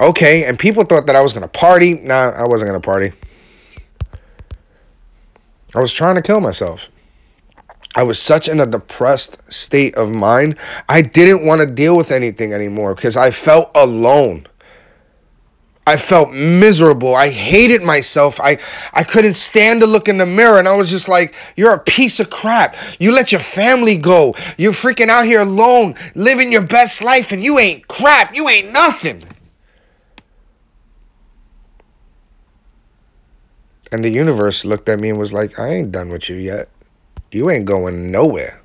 Okay, 0.00 0.44
and 0.44 0.58
people 0.58 0.84
thought 0.84 1.06
that 1.06 1.16
I 1.16 1.20
was 1.20 1.32
gonna 1.32 1.48
party. 1.48 1.94
Nah, 1.94 2.30
I 2.30 2.44
wasn't 2.44 2.68
gonna 2.68 2.80
party. 2.80 3.12
I 5.74 5.80
was 5.80 5.92
trying 5.92 6.14
to 6.16 6.22
kill 6.22 6.40
myself. 6.40 6.88
I 7.94 8.02
was 8.04 8.18
such 8.18 8.48
in 8.48 8.58
a 8.58 8.66
depressed 8.66 9.36
state 9.52 9.94
of 9.96 10.10
mind. 10.10 10.58
I 10.88 11.02
didn't 11.02 11.44
want 11.44 11.60
to 11.60 11.66
deal 11.66 11.94
with 11.94 12.10
anything 12.10 12.54
anymore 12.54 12.94
because 12.94 13.18
I 13.18 13.30
felt 13.30 13.70
alone. 13.74 14.46
I 15.84 15.96
felt 15.96 16.32
miserable. 16.32 17.14
I 17.14 17.28
hated 17.28 17.82
myself. 17.82 18.40
I, 18.40 18.58
I 18.92 19.02
couldn't 19.02 19.34
stand 19.34 19.80
to 19.80 19.86
look 19.86 20.08
in 20.08 20.16
the 20.16 20.26
mirror. 20.26 20.58
And 20.58 20.68
I 20.68 20.76
was 20.76 20.88
just 20.88 21.08
like, 21.08 21.34
you're 21.56 21.74
a 21.74 21.78
piece 21.78 22.20
of 22.20 22.30
crap. 22.30 22.76
You 23.00 23.12
let 23.12 23.32
your 23.32 23.40
family 23.40 23.96
go. 23.96 24.36
You're 24.56 24.72
freaking 24.72 25.08
out 25.08 25.24
here 25.24 25.40
alone, 25.40 25.96
living 26.14 26.52
your 26.52 26.62
best 26.62 27.02
life, 27.02 27.32
and 27.32 27.42
you 27.42 27.58
ain't 27.58 27.88
crap. 27.88 28.34
You 28.34 28.48
ain't 28.48 28.72
nothing. 28.72 29.24
And 33.90 34.04
the 34.04 34.10
universe 34.10 34.64
looked 34.64 34.88
at 34.88 35.00
me 35.00 35.10
and 35.10 35.18
was 35.18 35.32
like, 35.32 35.58
I 35.58 35.68
ain't 35.68 35.92
done 35.92 36.10
with 36.10 36.30
you 36.30 36.36
yet. 36.36 36.68
You 37.32 37.50
ain't 37.50 37.66
going 37.66 38.10
nowhere. 38.10 38.61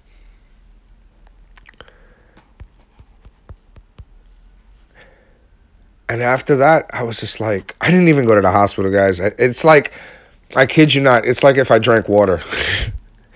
And 6.10 6.22
after 6.22 6.56
that, 6.56 6.90
I 6.94 7.04
was 7.04 7.20
just 7.20 7.40
like, 7.40 7.76
I 7.82 7.92
didn't 7.92 8.08
even 8.08 8.26
go 8.26 8.36
to 8.36 8.42
the 8.42 8.52
hospital, 8.52 8.92
guys. 8.92 9.20
It's 9.20 9.64
like, 9.64 9.92
I 10.56 10.66
kid 10.66 10.94
you 10.94 11.02
not, 11.02 11.26
it's 11.26 11.44
like 11.44 11.58
if 11.58 11.70
I 11.70 11.80
drank 11.80 12.08
water. 12.08 12.42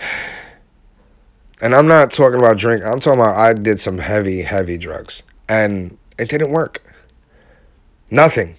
and 1.61 1.75
I'm 1.75 1.87
not 1.87 2.11
talking 2.11 2.39
about 2.39 2.57
drink, 2.57 2.83
I'm 2.83 2.99
talking 2.99 3.19
about 3.19 3.35
I 3.35 3.53
did 3.53 3.79
some 3.79 3.97
heavy, 3.97 4.41
heavy 4.41 4.77
drugs. 4.77 5.23
And 5.49 5.97
it 6.17 6.29
didn't 6.29 6.51
work. 6.51 6.81
Nothing. 8.09 8.55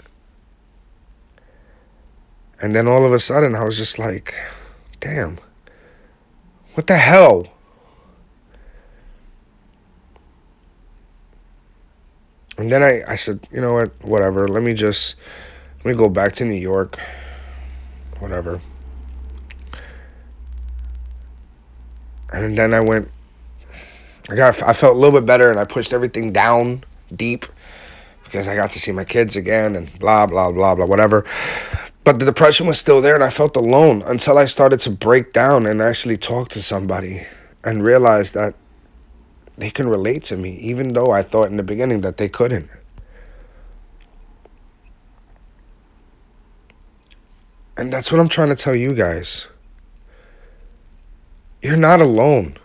And 2.61 2.75
then 2.75 2.87
all 2.87 3.05
of 3.05 3.13
a 3.13 3.19
sudden, 3.19 3.55
I 3.55 3.65
was 3.65 3.77
just 3.77 3.99
like, 3.99 4.35
damn, 5.01 5.39
what 6.75 6.87
the 6.87 6.97
hell? 6.97 7.52
And 12.63 12.71
then 12.71 12.81
I, 12.81 13.03
I 13.09 13.17
said, 13.17 13.41
you 13.51 13.61
know 13.61 13.75
what, 13.75 13.91
whatever, 14.05 14.47
let 14.47 14.63
me 14.63 14.73
just, 14.73 15.17
let 15.85 15.97
me 15.97 15.99
go 15.99 16.09
back 16.09 16.33
to 16.35 16.45
New 16.45 16.55
York, 16.55 16.97
whatever. 18.21 18.61
And 22.33 22.57
then 22.57 22.73
I 22.73 22.79
went, 22.79 23.11
I 24.31 24.37
got, 24.37 24.63
I 24.63 24.75
felt 24.75 24.95
a 24.95 24.97
little 24.97 25.19
bit 25.19 25.27
better 25.27 25.51
and 25.51 25.59
I 25.59 25.65
pushed 25.65 25.93
everything 25.93 26.33
down 26.33 26.85
deep 27.17 27.47
because 28.23 28.47
I 28.47 28.55
got 28.55 28.71
to 28.71 28.79
see 28.79 28.93
my 28.93 29.05
kids 29.05 29.35
again 29.35 29.75
and 29.75 29.99
blah, 29.99 30.27
blah, 30.27 30.53
blah, 30.53 30.77
blah, 30.77 30.87
whatever. 30.87 31.25
But 32.05 32.21
the 32.21 32.25
depression 32.25 32.69
was 32.69 32.79
still 32.79 33.01
there 33.01 33.17
and 33.17 33.25
I 33.25 33.31
felt 33.31 33.57
alone 33.57 34.03
until 34.03 34.39
I 34.39 34.45
started 34.45 34.79
to 34.83 34.91
break 34.91 35.33
down 35.33 35.67
and 35.67 35.83
actually 35.83 36.17
talk 36.17 36.49
to 36.51 36.63
somebody 36.63 37.27
and 37.65 37.83
realize 37.83 38.31
that 38.33 38.55
they 39.57 39.71
can 39.71 39.89
relate 39.89 40.25
to 40.25 40.37
me, 40.37 40.57
even 40.57 40.93
though 40.93 41.11
I 41.11 41.23
thought 41.23 41.51
in 41.51 41.57
the 41.57 41.63
beginning 41.63 42.01
that 42.03 42.17
they 42.17 42.29
couldn't. 42.29 42.71
And 47.77 47.93
that's 47.93 48.13
what 48.13 48.21
I'm 48.21 48.29
trying 48.29 48.51
to 48.51 48.57
tell 48.57 48.75
you 48.75 48.95
guys. 48.95 49.49
You're 51.63 51.77
not 51.77 52.01
alone 52.01 52.57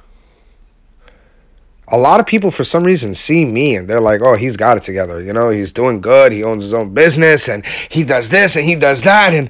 a 1.89 1.98
lot 1.98 2.20
of 2.20 2.25
people 2.25 2.51
for 2.51 2.63
some 2.63 2.84
reason 2.84 3.15
see 3.15 3.46
me 3.46 3.75
and 3.75 3.88
they're 3.88 4.01
like, 4.01 4.22
oh, 4.22 4.36
he's 4.36 4.58
got 4.58 4.77
it 4.77 4.84
together. 4.84 5.22
You 5.22 5.32
know, 5.32 5.50
he's 5.50 5.72
doing 5.72 6.01
good. 6.01 6.32
He 6.32 6.44
owns 6.44 6.63
his 6.63 6.74
own 6.74 6.94
business 6.94 7.48
and 7.48 7.65
he 7.89 8.03
does 8.03 8.29
this 8.29 8.56
and 8.56 8.65
he 8.65 8.75
does 8.75 9.03
that. 9.03 9.34
And 9.34 9.50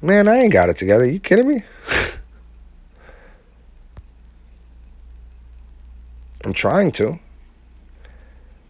man, 0.00 0.28
I 0.28 0.36
ain't 0.36 0.52
got 0.52 0.68
it 0.68 0.76
together. 0.76 1.08
You 1.08 1.18
kidding 1.18 1.48
me? 1.48 1.64
I'm 6.44 6.52
trying 6.52 6.92
to. 6.92 7.18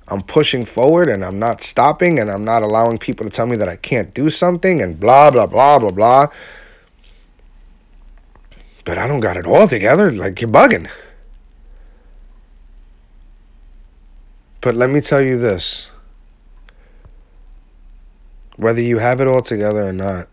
I'm 0.08 0.22
pushing 0.22 0.64
forward 0.64 1.08
and 1.08 1.24
I'm 1.24 1.38
not 1.38 1.62
stopping 1.62 2.18
and 2.18 2.30
I'm 2.30 2.44
not 2.44 2.62
allowing 2.62 2.98
people 2.98 3.24
to 3.24 3.30
tell 3.30 3.46
me 3.46 3.56
that 3.56 3.68
I 3.68 3.76
can't 3.76 4.12
do 4.14 4.28
something 4.30 4.82
and 4.82 5.00
blah, 5.00 5.30
blah, 5.30 5.46
blah, 5.46 5.78
blah, 5.78 5.90
blah. 5.90 6.26
But 8.84 8.98
I 8.98 9.06
don't 9.06 9.20
got 9.20 9.38
it 9.38 9.46
all 9.46 9.66
together. 9.66 10.10
Like, 10.10 10.40
you're 10.40 10.50
bugging. 10.50 10.90
But 14.60 14.76
let 14.76 14.90
me 14.90 15.00
tell 15.00 15.22
you 15.22 15.38
this 15.38 15.90
whether 18.56 18.80
you 18.80 18.98
have 18.98 19.20
it 19.20 19.26
all 19.26 19.42
together 19.42 19.86
or 19.86 19.92
not, 19.92 20.28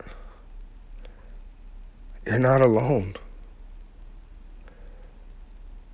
you're 2.26 2.40
not 2.40 2.62
alone. 2.62 3.16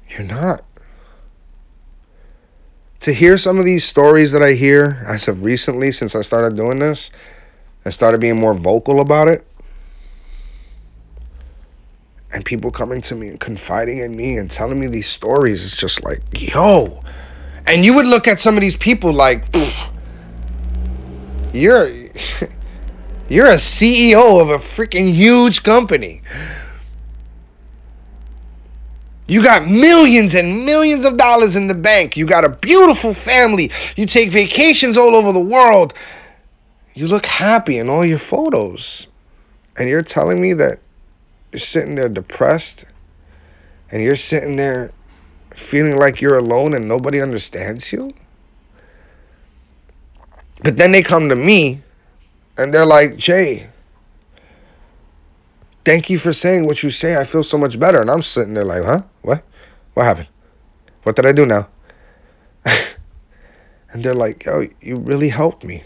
You're 0.10 0.28
not. 0.28 0.64
To 3.08 3.14
hear 3.14 3.38
some 3.38 3.58
of 3.58 3.64
these 3.64 3.86
stories 3.86 4.34
that 4.34 4.42
I 4.42 4.52
hear 4.52 5.02
as 5.08 5.30
of 5.30 5.46
recently, 5.46 5.94
since 5.94 6.14
I 6.14 6.20
started 6.20 6.58
doing 6.58 6.80
this, 6.80 7.10
I 7.86 7.90
started 7.90 8.20
being 8.20 8.38
more 8.38 8.54
vocal 8.54 9.00
about 9.00 9.30
it. 9.30 9.48
and 12.34 12.44
people 12.44 12.70
coming 12.70 13.00
to 13.04 13.16
me 13.16 13.30
and 13.30 13.40
confiding 13.40 14.00
in 14.00 14.14
me 14.14 14.36
and 14.36 14.52
telling 14.52 14.78
me 14.78 14.88
these 14.88 15.08
stories 15.08 15.64
it's 15.64 15.78
just 15.78 16.04
like 16.04 16.22
yo 16.38 17.00
and 17.66 17.86
you 17.86 17.96
would 17.96 18.06
look 18.06 18.28
at 18.28 18.42
some 18.42 18.56
of 18.56 18.62
these 18.62 18.76
people 18.76 19.14
like 19.14 19.46
you're 21.54 21.88
you're 23.30 23.48
a 23.48 23.56
ceo 23.56 24.42
of 24.42 24.50
a 24.50 24.58
freaking 24.58 25.10
huge 25.14 25.64
company 25.64 26.22
you 29.28 29.44
got 29.44 29.68
millions 29.68 30.34
and 30.34 30.66
millions 30.66 31.04
of 31.04 31.18
dollars 31.18 31.56
in 31.56 31.68
the 31.68 31.74
bank. 31.74 32.16
You 32.16 32.26
got 32.26 32.46
a 32.46 32.50
beautiful 32.50 33.14
family. 33.14 33.70
You 33.96 34.06
take 34.06 34.32
vacations 34.32 34.98
all 34.98 35.16
over 35.16 35.34
the 35.34 35.40
world. 35.40 35.94
You 36.94 37.08
look 37.08 37.26
happy 37.26 37.78
in 37.78 37.90
all 37.90 38.06
your 38.06 38.20
photos. 38.20 39.08
And 39.78 39.90
you're 39.90 40.02
telling 40.02 40.42
me 40.42 40.54
that 40.54 40.80
you're 41.52 41.60
sitting 41.60 41.96
there 41.96 42.10
depressed 42.10 42.86
and 43.92 44.02
you're 44.02 44.16
sitting 44.16 44.56
there 44.56 44.92
feeling 45.56 45.98
like 45.98 46.22
you're 46.22 46.38
alone 46.38 46.74
and 46.74 46.88
nobody 46.88 47.22
understands 47.22 47.92
you. 47.92 48.14
But 50.64 50.78
then 50.78 50.92
they 50.92 51.04
come 51.04 51.30
to 51.30 51.36
me 51.36 51.82
and 52.58 52.74
they're 52.74 52.86
like, 52.86 53.18
Jay, 53.18 53.70
thank 55.88 56.10
you 56.10 56.20
for 56.20 56.34
saying 56.34 56.66
what 56.66 56.84
you 56.84 56.90
say. 56.92 57.16
I 57.16 57.24
feel 57.24 57.44
so 57.44 57.58
much 57.58 57.80
better. 57.80 58.02
And 58.02 58.12
I'm 58.12 58.22
sitting 58.22 58.54
there 58.54 58.66
like, 58.66 58.84
huh? 58.84 59.04
What? 59.22 59.42
What 59.94 60.04
happened? 60.04 60.28
What 61.04 61.16
did 61.16 61.26
I 61.26 61.32
do 61.32 61.46
now? 61.46 61.70
and 62.66 64.04
they're 64.04 64.14
like, 64.14 64.44
yo, 64.44 64.68
you 64.82 64.98
really 64.98 65.30
helped 65.30 65.64
me 65.64 65.84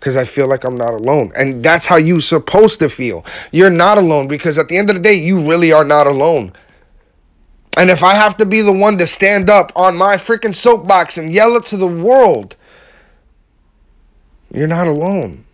because 0.00 0.16
I 0.16 0.24
feel 0.24 0.48
like 0.48 0.64
I'm 0.64 0.78
not 0.78 0.94
alone. 0.94 1.30
And 1.36 1.62
that's 1.62 1.86
how 1.86 1.96
you're 1.96 2.22
supposed 2.22 2.78
to 2.78 2.88
feel. 2.88 3.22
You're 3.50 3.68
not 3.68 3.98
alone 3.98 4.28
because 4.28 4.56
at 4.56 4.68
the 4.68 4.78
end 4.78 4.88
of 4.88 4.96
the 4.96 5.02
day, 5.02 5.12
you 5.12 5.46
really 5.46 5.72
are 5.72 5.84
not 5.84 6.06
alone. 6.06 6.54
And 7.76 7.90
if 7.90 8.02
I 8.02 8.14
have 8.14 8.38
to 8.38 8.46
be 8.46 8.62
the 8.62 8.72
one 8.72 8.96
to 8.96 9.06
stand 9.06 9.50
up 9.50 9.72
on 9.76 9.94
my 9.94 10.16
freaking 10.16 10.54
soapbox 10.54 11.18
and 11.18 11.34
yell 11.34 11.54
it 11.56 11.66
to 11.66 11.76
the 11.76 11.86
world, 11.86 12.56
you're 14.50 14.66
not 14.66 14.86
alone. 14.86 15.44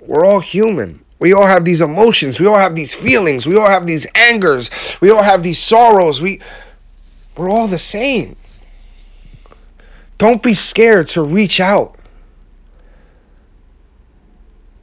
We're 0.00 0.24
all 0.24 0.40
human. 0.40 1.03
We 1.24 1.32
all 1.32 1.46
have 1.46 1.64
these 1.64 1.80
emotions. 1.80 2.38
We 2.38 2.46
all 2.46 2.58
have 2.58 2.76
these 2.76 2.92
feelings. 2.94 3.46
We 3.46 3.56
all 3.56 3.68
have 3.68 3.86
these 3.86 4.06
angers. 4.14 4.70
We 5.00 5.10
all 5.10 5.22
have 5.22 5.42
these 5.42 5.58
sorrows. 5.58 6.20
We 6.20 6.40
we're 7.36 7.48
all 7.48 7.66
the 7.66 7.78
same. 7.78 8.36
Don't 10.18 10.42
be 10.42 10.54
scared 10.54 11.08
to 11.08 11.22
reach 11.22 11.58
out 11.60 11.96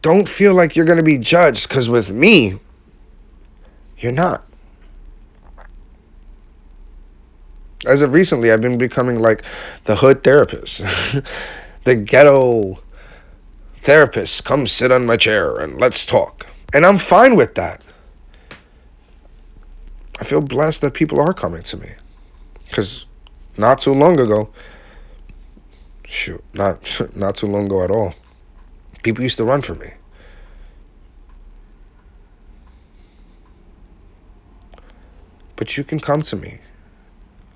don't 0.02 0.28
feel 0.28 0.54
like 0.54 0.76
you're 0.76 0.86
going 0.86 0.98
to 0.98 1.04
be 1.04 1.18
judged 1.18 1.70
because 1.70 1.88
with 1.88 2.10
me, 2.10 2.60
you're 4.00 4.12
not. 4.12 4.44
As 7.86 8.02
of 8.02 8.14
recently, 8.14 8.52
I've 8.52 8.62
been 8.62 8.78
becoming 8.78 9.20
like 9.20 9.44
the 9.86 9.96
hood 9.96 10.24
therapist, 10.24 10.80
the 11.84 11.96
ghetto 11.96 12.80
therapist. 13.82 14.46
Come 14.46 14.68
sit 14.68 14.92
on 14.92 15.06
my 15.06 15.18
chair 15.18 15.56
and 15.56 15.80
let's 15.80 16.06
talk. 16.06 16.48
And 16.74 16.86
I'm 16.86 16.98
fine 16.98 17.36
with 17.36 17.56
that. 17.56 17.82
I 20.20 20.24
feel 20.24 20.42
blessed 20.42 20.82
that 20.82 20.94
people 20.94 21.20
are 21.20 21.34
coming 21.34 21.64
to 21.64 21.78
me. 21.78 21.90
Because 22.66 23.06
not 23.58 23.80
too 23.80 23.94
long 23.94 24.20
ago, 24.20 24.50
shoot, 26.06 26.44
not, 26.54 27.02
not 27.16 27.36
too 27.36 27.48
long 27.48 27.66
ago 27.66 27.84
at 27.84 27.92
all, 27.92 28.14
People 29.04 29.24
used 29.24 29.38
to 29.38 29.44
run 29.44 29.62
from 29.62 29.80
me. 29.80 29.94
But 35.56 35.78
you 35.78 35.84
can 35.84 36.00
come 36.00 36.22
to 36.24 36.36
me. 36.36 36.60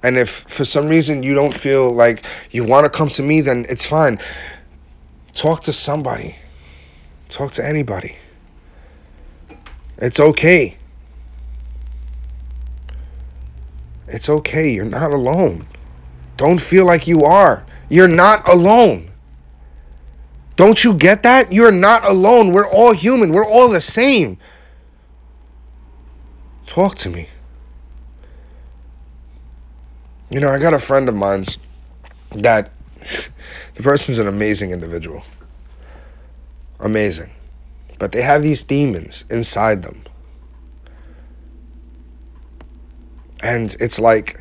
And 0.03 0.17
if 0.17 0.29
for 0.47 0.65
some 0.65 0.87
reason 0.87 1.23
you 1.23 1.33
don't 1.33 1.53
feel 1.53 1.91
like 1.91 2.23
you 2.51 2.63
want 2.63 2.85
to 2.85 2.89
come 2.89 3.09
to 3.09 3.23
me, 3.23 3.41
then 3.41 3.65
it's 3.69 3.85
fine. 3.85 4.19
Talk 5.35 5.63
to 5.63 5.73
somebody. 5.73 6.37
Talk 7.29 7.51
to 7.53 7.65
anybody. 7.65 8.15
It's 9.97 10.19
okay. 10.19 10.77
It's 14.07 14.29
okay. 14.29 14.73
You're 14.73 14.85
not 14.85 15.13
alone. 15.13 15.67
Don't 16.37 16.61
feel 16.61 16.85
like 16.85 17.05
you 17.05 17.23
are. 17.23 17.65
You're 17.89 18.07
not 18.07 18.47
alone. 18.47 19.11
Don't 20.55 20.83
you 20.85 20.93
get 20.93 21.21
that? 21.23 21.51
You're 21.51 21.71
not 21.71 22.07
alone. 22.07 22.53
We're 22.53 22.67
all 22.67 22.93
human. 22.93 23.33
We're 23.33 23.45
all 23.45 23.69
the 23.69 23.81
same. 23.81 24.37
Talk 26.65 26.95
to 26.95 27.09
me. 27.09 27.27
You 30.29 30.39
know, 30.39 30.49
I 30.49 30.59
got 30.59 30.73
a 30.73 30.79
friend 30.79 31.09
of 31.09 31.15
mine's 31.15 31.57
that 32.31 32.71
the 33.75 33.83
person's 33.83 34.19
an 34.19 34.27
amazing 34.27 34.71
individual. 34.71 35.23
Amazing. 36.79 37.31
But 37.99 38.11
they 38.11 38.21
have 38.21 38.43
these 38.43 38.63
demons 38.63 39.25
inside 39.29 39.83
them. 39.83 40.03
And 43.41 43.75
it's 43.79 43.99
like 43.99 44.39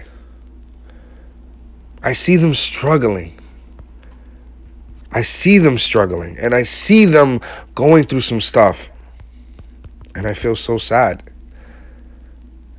I 2.03 2.13
see 2.13 2.37
them 2.37 2.55
struggling 2.55 3.35
I 5.15 5.23
see 5.23 5.59
them 5.59 5.79
struggling 5.79 6.37
and 6.39 6.53
I 6.53 6.65
see 6.65 7.07
them 7.07 7.41
going 7.77 8.05
through 8.05 8.23
some 8.23 8.41
stuff. 8.41 8.91
And 10.17 10.27
I 10.27 10.35
feel 10.35 10.57
so 10.57 10.77
sad. 10.77 11.23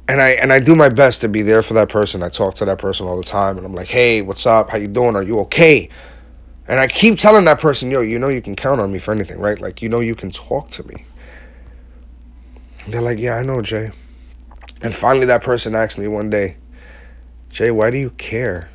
And 0.08 0.22
I 0.22 0.32
and 0.32 0.54
I 0.54 0.60
do 0.60 0.76
my 0.76 0.90
best 0.90 1.22
to 1.22 1.30
be 1.30 1.42
there 1.42 1.64
for 1.64 1.74
that 1.74 1.90
person. 1.90 2.22
I 2.22 2.30
talk 2.30 2.56
to 2.56 2.66
that 2.66 2.78
person 2.78 3.08
all 3.08 3.18
the 3.18 3.24
time 3.24 3.58
and 3.58 3.66
I'm 3.66 3.74
like, 3.74 3.88
"Hey, 3.88 4.22
what's 4.22 4.46
up? 4.46 4.70
How 4.70 4.78
you 4.78 4.88
doing? 4.88 5.16
Are 5.16 5.24
you 5.24 5.40
okay?" 5.42 5.90
And 6.68 6.80
I 6.80 6.88
keep 6.88 7.18
telling 7.18 7.46
that 7.46 7.60
person, 7.60 7.90
"Yo, 7.90 8.02
you 8.02 8.20
know 8.20 8.28
you 8.28 8.42
can 8.42 8.56
count 8.56 8.80
on 8.80 8.92
me 8.92 9.00
for 9.00 9.12
anything, 9.12 9.40
right? 9.40 9.60
Like 9.60 9.82
you 9.82 9.90
know 9.90 10.00
you 10.00 10.16
can 10.16 10.30
talk 10.32 10.70
to 10.72 10.88
me." 10.88 11.06
They're 12.88 13.02
like, 13.02 13.20
"Yeah, 13.20 13.36
I 13.36 13.44
know, 13.44 13.62
Jay." 13.62 13.92
And 14.82 14.94
finally 14.94 15.26
that 15.26 15.42
person 15.42 15.74
asked 15.76 15.98
me 15.98 16.08
one 16.08 16.30
day, 16.30 16.58
"Jay, 17.50 17.72
why 17.72 17.90
do 17.90 17.98
you 17.98 18.12
care? 18.12 18.70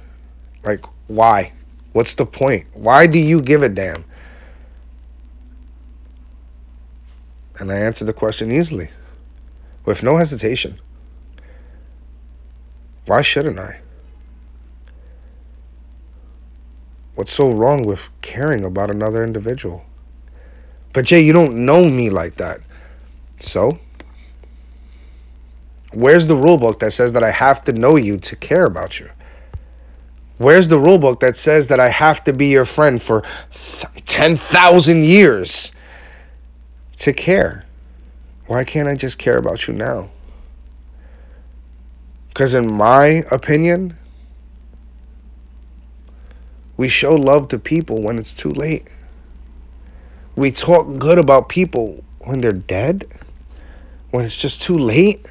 Like 0.64 0.84
why?" 1.06 1.52
What's 1.92 2.14
the 2.14 2.26
point? 2.26 2.66
Why 2.72 3.06
do 3.06 3.18
you 3.18 3.40
give 3.40 3.62
a 3.62 3.68
damn? 3.68 4.04
And 7.58 7.70
I 7.70 7.76
answered 7.76 8.04
the 8.06 8.12
question 8.12 8.52
easily, 8.52 8.90
with 9.84 10.02
no 10.02 10.16
hesitation. 10.16 10.78
Why 13.10 13.22
shouldn't 13.22 13.58
I? 13.58 13.80
What's 17.16 17.32
so 17.32 17.50
wrong 17.50 17.84
with 17.84 18.08
caring 18.22 18.64
about 18.64 18.88
another 18.88 19.24
individual? 19.24 19.84
But 20.92 21.06
Jay, 21.06 21.20
you 21.20 21.32
don't 21.32 21.66
know 21.66 21.88
me 21.88 22.08
like 22.08 22.36
that. 22.36 22.60
So? 23.40 23.80
Where's 25.92 26.28
the 26.28 26.36
rule 26.36 26.56
book 26.56 26.78
that 26.78 26.92
says 26.92 27.12
that 27.14 27.24
I 27.24 27.32
have 27.32 27.64
to 27.64 27.72
know 27.72 27.96
you 27.96 28.16
to 28.16 28.36
care 28.36 28.64
about 28.64 29.00
you? 29.00 29.10
Where's 30.38 30.68
the 30.68 30.78
rule 30.78 30.98
book 30.98 31.18
that 31.18 31.36
says 31.36 31.66
that 31.66 31.80
I 31.80 31.88
have 31.88 32.22
to 32.22 32.32
be 32.32 32.46
your 32.46 32.64
friend 32.64 33.02
for 33.02 33.24
10,000 34.06 35.04
years 35.04 35.72
to 36.98 37.12
care? 37.12 37.64
Why 38.46 38.62
can't 38.62 38.86
I 38.86 38.94
just 38.94 39.18
care 39.18 39.36
about 39.36 39.66
you 39.66 39.74
now? 39.74 40.10
Because, 42.30 42.54
in 42.54 42.72
my 42.72 43.24
opinion, 43.30 43.96
we 46.76 46.88
show 46.88 47.14
love 47.14 47.48
to 47.48 47.58
people 47.58 48.02
when 48.02 48.18
it's 48.18 48.32
too 48.32 48.50
late. 48.50 48.86
We 50.36 50.50
talk 50.50 50.98
good 50.98 51.18
about 51.18 51.48
people 51.48 52.02
when 52.20 52.40
they're 52.40 52.52
dead, 52.52 53.06
when 54.10 54.24
it's 54.24 54.36
just 54.36 54.62
too 54.62 54.78
late. 54.78 55.26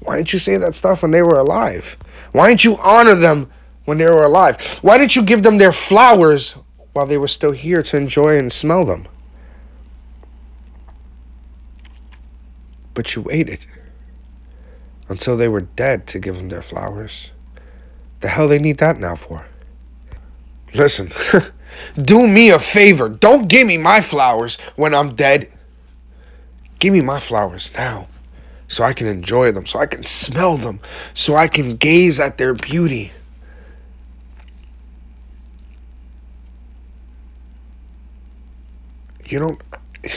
Why 0.00 0.16
didn't 0.16 0.32
you 0.32 0.38
say 0.38 0.56
that 0.56 0.74
stuff 0.74 1.02
when 1.02 1.10
they 1.10 1.22
were 1.22 1.38
alive? 1.38 1.96
Why 2.32 2.46
didn't 2.48 2.64
you 2.64 2.78
honor 2.78 3.16
them 3.16 3.50
when 3.84 3.98
they 3.98 4.06
were 4.06 4.24
alive? 4.24 4.60
Why 4.80 4.98
didn't 4.98 5.16
you 5.16 5.24
give 5.24 5.42
them 5.42 5.58
their 5.58 5.72
flowers 5.72 6.52
while 6.92 7.06
they 7.06 7.18
were 7.18 7.28
still 7.28 7.52
here 7.52 7.82
to 7.82 7.96
enjoy 7.96 8.38
and 8.38 8.52
smell 8.52 8.84
them? 8.84 9.08
But 12.94 13.16
you 13.16 13.22
waited 13.22 13.66
until 15.08 15.36
they 15.36 15.48
were 15.48 15.62
dead 15.62 16.06
to 16.08 16.18
give 16.18 16.36
them 16.36 16.48
their 16.48 16.62
flowers. 16.62 17.30
The 18.20 18.28
hell 18.28 18.48
they 18.48 18.58
need 18.58 18.78
that 18.78 18.98
now 18.98 19.14
for? 19.14 19.46
Listen, 20.74 21.12
do 21.96 22.26
me 22.26 22.50
a 22.50 22.58
favor. 22.58 23.08
Don't 23.08 23.48
give 23.48 23.66
me 23.66 23.78
my 23.78 24.00
flowers 24.00 24.56
when 24.76 24.94
I'm 24.94 25.14
dead. 25.14 25.50
Give 26.78 26.92
me 26.92 27.00
my 27.00 27.20
flowers 27.20 27.72
now 27.74 28.08
so 28.68 28.84
I 28.84 28.92
can 28.92 29.06
enjoy 29.06 29.50
them, 29.50 29.66
so 29.66 29.78
I 29.78 29.86
can 29.86 30.02
smell 30.02 30.56
them, 30.56 30.80
so 31.14 31.34
I 31.34 31.48
can 31.48 31.76
gaze 31.76 32.20
at 32.20 32.36
their 32.36 32.54
beauty. 32.54 33.12
you 39.30 39.38
don't 39.38 39.60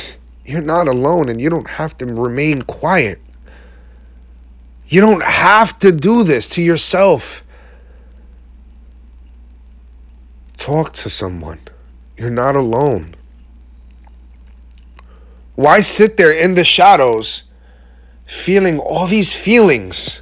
you're 0.45 0.62
not 0.62 0.88
alone 0.88 1.30
and 1.30 1.39
you 1.39 1.49
don't 1.49 1.69
have 1.69 1.97
to 1.99 2.06
remain 2.06 2.62
quiet. 2.63 3.21
You 4.91 4.99
don't 4.99 5.23
have 5.23 5.80
to 5.80 5.93
do 5.93 6.23
this 6.23 6.49
to 6.49 6.62
yourself. 6.62 7.45
Talk 10.58 10.91
to 10.95 11.10
someone. 11.10 11.60
You're 12.17 12.30
not 12.30 12.58
alone. 12.58 13.15
Why 15.56 15.80
sit 15.80 16.17
there 16.17 16.34
in 16.34 16.56
the 16.56 16.65
shadows 16.65 17.43
feeling 18.25 18.80
all 18.80 19.08
these 19.08 19.34
feelings 19.34 20.21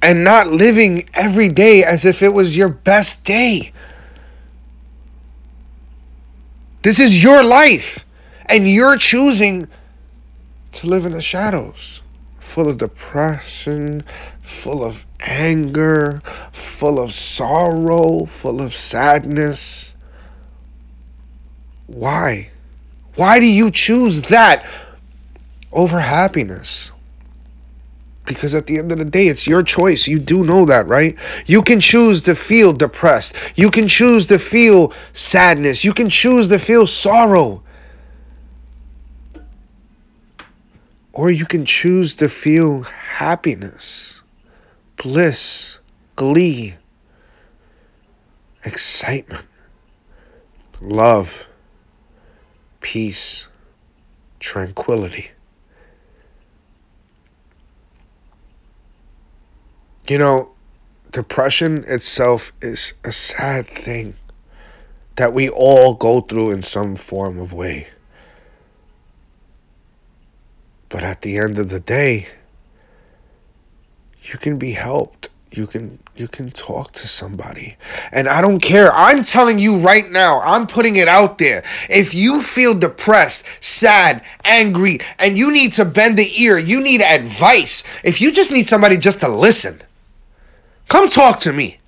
and 0.00 0.24
not 0.24 0.50
living 0.50 1.10
every 1.12 1.48
day 1.50 1.84
as 1.84 2.06
if 2.06 2.22
it 2.22 2.32
was 2.32 2.56
your 2.56 2.70
best 2.70 3.22
day? 3.22 3.74
This 6.80 6.98
is 6.98 7.22
your 7.22 7.44
life, 7.44 8.06
and 8.46 8.66
you're 8.66 8.96
choosing 8.96 9.68
to 10.72 10.86
live 10.86 11.04
in 11.04 11.12
the 11.12 11.20
shadows, 11.20 12.00
full 12.58 12.70
of 12.70 12.78
depression, 12.78 14.02
full 14.42 14.84
of 14.84 15.06
anger, 15.20 16.20
full 16.50 16.98
of 16.98 17.12
sorrow, 17.12 18.24
full 18.24 18.60
of 18.60 18.74
sadness. 18.74 19.94
Why? 21.86 22.50
Why 23.14 23.38
do 23.38 23.46
you 23.46 23.70
choose 23.70 24.22
that 24.22 24.66
over 25.70 26.00
happiness? 26.00 26.90
Because 28.24 28.56
at 28.56 28.66
the 28.66 28.78
end 28.78 28.90
of 28.90 28.98
the 28.98 29.04
day, 29.04 29.28
it's 29.28 29.46
your 29.46 29.62
choice. 29.62 30.08
You 30.08 30.18
do 30.18 30.42
know 30.42 30.64
that, 30.64 30.88
right? 30.88 31.16
You 31.46 31.62
can 31.62 31.78
choose 31.78 32.22
to 32.22 32.34
feel 32.34 32.72
depressed. 32.72 33.36
You 33.54 33.70
can 33.70 33.86
choose 33.86 34.26
to 34.26 34.40
feel 34.40 34.92
sadness. 35.12 35.84
You 35.84 35.94
can 35.94 36.08
choose 36.08 36.48
to 36.48 36.58
feel 36.58 36.88
sorrow. 36.88 37.62
Or 41.18 41.32
you 41.32 41.46
can 41.46 41.64
choose 41.64 42.14
to 42.14 42.28
feel 42.28 42.82
happiness, 42.84 44.22
bliss, 45.02 45.80
glee, 46.14 46.76
excitement, 48.64 49.44
love, 50.80 51.48
peace, 52.80 53.48
tranquility. 54.38 55.32
You 60.08 60.18
know, 60.18 60.52
depression 61.10 61.82
itself 61.88 62.52
is 62.62 62.94
a 63.02 63.10
sad 63.10 63.66
thing 63.66 64.14
that 65.16 65.34
we 65.34 65.48
all 65.48 65.94
go 65.94 66.20
through 66.20 66.52
in 66.52 66.62
some 66.62 66.94
form 66.94 67.40
of 67.40 67.52
way. 67.52 67.88
But 70.88 71.02
at 71.02 71.22
the 71.22 71.38
end 71.38 71.58
of 71.58 71.68
the 71.68 71.80
day, 71.80 72.28
you 74.22 74.38
can 74.38 74.58
be 74.58 74.72
helped. 74.72 75.28
You 75.50 75.66
can 75.66 75.98
you 76.14 76.28
can 76.28 76.50
talk 76.50 76.92
to 76.92 77.08
somebody. 77.08 77.76
And 78.12 78.28
I 78.28 78.40
don't 78.40 78.60
care. 78.60 78.92
I'm 78.92 79.22
telling 79.22 79.58
you 79.58 79.78
right 79.78 80.10
now, 80.10 80.40
I'm 80.40 80.66
putting 80.66 80.96
it 80.96 81.08
out 81.08 81.38
there. 81.38 81.62
If 81.88 82.12
you 82.12 82.42
feel 82.42 82.74
depressed, 82.74 83.46
sad, 83.60 84.24
angry, 84.44 84.98
and 85.18 85.38
you 85.38 85.50
need 85.50 85.72
to 85.74 85.84
bend 85.84 86.18
the 86.18 86.42
ear, 86.42 86.58
you 86.58 86.80
need 86.80 87.00
advice. 87.00 87.84
If 88.04 88.20
you 88.20 88.30
just 88.32 88.52
need 88.52 88.66
somebody 88.66 88.98
just 88.98 89.20
to 89.20 89.28
listen, 89.28 89.80
Come 90.88 91.08
talk 91.08 91.38
to 91.40 91.52
me. 91.52 91.78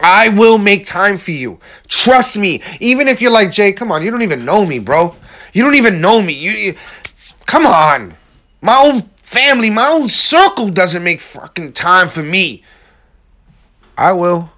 I 0.00 0.30
will 0.30 0.58
make 0.58 0.84
time 0.84 1.18
for 1.18 1.30
you. 1.30 1.58
Trust 1.88 2.36
me. 2.36 2.62
Even 2.80 3.08
if 3.08 3.22
you're 3.22 3.32
like, 3.32 3.50
Jay, 3.50 3.72
come 3.72 3.92
on, 3.92 4.02
you 4.02 4.10
don't 4.10 4.22
even 4.22 4.44
know 4.44 4.66
me, 4.66 4.78
bro. 4.78 5.14
You 5.56 5.62
don't 5.62 5.76
even 5.76 6.02
know 6.02 6.20
me. 6.20 6.34
You, 6.34 6.50
you 6.50 6.74
come 7.46 7.64
on. 7.64 8.14
My 8.60 8.76
own 8.76 9.08
family, 9.22 9.70
my 9.70 9.86
own 9.88 10.06
circle 10.06 10.68
doesn't 10.68 11.02
make 11.02 11.22
fucking 11.22 11.72
time 11.72 12.10
for 12.10 12.22
me. 12.22 12.62
I 13.96 14.12
will. 14.12 14.50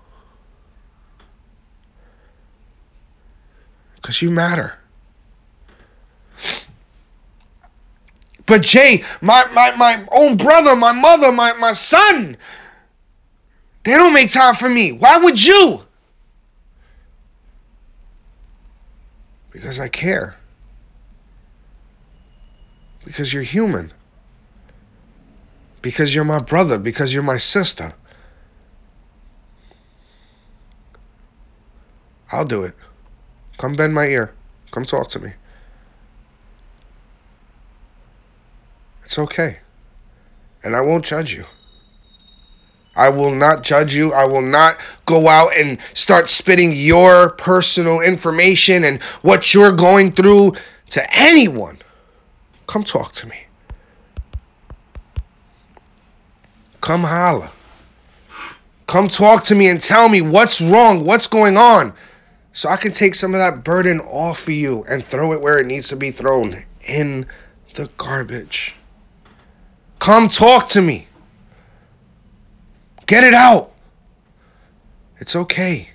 Cause 4.02 4.20
you 4.20 4.28
matter. 4.32 4.76
But 8.44 8.62
Jay, 8.62 9.04
my, 9.20 9.44
my, 9.52 9.76
my 9.76 10.04
own 10.11 10.37
brother, 10.37 10.74
my 10.74 10.90
mother, 10.90 11.30
my, 11.30 11.52
my 11.52 11.74
son, 11.74 12.37
they 13.84 13.92
don't 13.92 14.12
make 14.12 14.32
time 14.32 14.56
for 14.56 14.68
me. 14.68 14.90
Why 14.90 15.18
would 15.18 15.44
you? 15.44 15.84
Because 19.52 19.78
I 19.78 19.87
care. 19.87 20.38
Because 23.09 23.33
you're 23.33 23.42
human. 23.42 23.90
Because 25.81 26.14
you're 26.14 26.25
my 26.25 26.40
brother. 26.40 26.79
Because 26.79 27.14
you're 27.14 27.23
my 27.23 27.38
sister. 27.38 27.94
I'll 32.31 32.44
do 32.44 32.64
it. 32.64 32.75
Come 33.57 33.73
bend 33.73 33.94
my 33.94 34.07
ear. 34.09 34.35
Come 34.73 34.85
talk 34.85 35.09
to 35.09 35.21
me. 35.21 35.33
It's 39.07 39.18
okay. 39.18 39.61
And 40.62 40.77
I 40.77 40.83
won't 40.83 41.07
judge 41.07 41.33
you. 41.33 41.47
I 42.94 43.09
will 43.09 43.35
not 43.35 43.62
judge 43.62 43.94
you. 43.94 44.12
I 44.12 44.27
will 44.27 44.42
not 44.42 44.79
go 45.07 45.29
out 45.29 45.57
and 45.57 45.81
start 45.94 46.29
spitting 46.29 46.73
your 46.73 47.31
personal 47.31 48.03
information 48.03 48.85
and 48.85 49.03
what 49.23 49.55
you're 49.55 49.73
going 49.73 50.12
through 50.12 50.57
to 50.90 51.16
anyone. 51.18 51.78
Come 52.68 52.85
talk 52.85 53.12
to 53.14 53.26
me. 53.26 53.46
Come 56.81 57.02
holla. 57.02 57.50
Come 58.87 59.09
talk 59.09 59.44
to 59.44 59.54
me 59.54 59.68
and 59.68 59.81
tell 59.81 60.09
me 60.09 60.20
what's 60.20 60.61
wrong, 60.61 61.04
what's 61.04 61.26
going 61.26 61.57
on, 61.57 61.92
so 62.52 62.68
I 62.68 62.76
can 62.76 62.92
take 62.92 63.14
some 63.14 63.35
of 63.35 63.38
that 63.40 63.64
burden 63.64 64.00
off 64.00 64.42
of 64.42 64.54
you 64.54 64.85
and 64.88 65.04
throw 65.04 65.33
it 65.33 65.40
where 65.40 65.59
it 65.59 65.66
needs 65.66 65.88
to 65.88 65.96
be 65.96 66.11
thrown 66.11 66.64
in 66.87 67.26
the 67.74 67.90
garbage. 67.96 68.74
Come 69.98 70.28
talk 70.28 70.68
to 70.68 70.81
me. 70.81 71.09
Get 73.07 73.24
it 73.24 73.35
out. 73.35 73.72
It's 75.18 75.35
okay. 75.35 75.90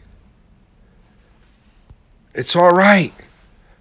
It's 2.33 2.55
all 2.55 2.71
right. 2.71 3.13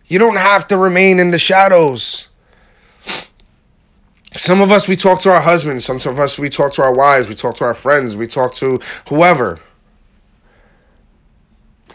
You 0.07 0.18
don't 0.18 0.37
have 0.37 0.68
to 0.68 0.76
remain 0.76 1.18
in 1.18 1.31
the 1.31 1.38
shadows. 1.38 2.28
Some 4.37 4.62
of 4.62 4.71
us, 4.71 4.88
we 4.88 4.97
talk 4.97 5.21
to 5.23 5.31
our 5.31 5.42
husbands. 5.42 5.85
Some 5.85 5.97
of 5.97 6.18
us, 6.18 6.38
we 6.38 6.49
talk 6.49 6.73
to 6.75 6.83
our 6.83 6.95
wives. 6.95 7.29
We 7.29 7.35
talk 7.35 7.57
to 7.57 7.64
our 7.64 7.75
friends. 7.75 8.16
We 8.16 8.27
talk 8.27 8.55
to 8.55 8.81
whoever. 9.09 9.61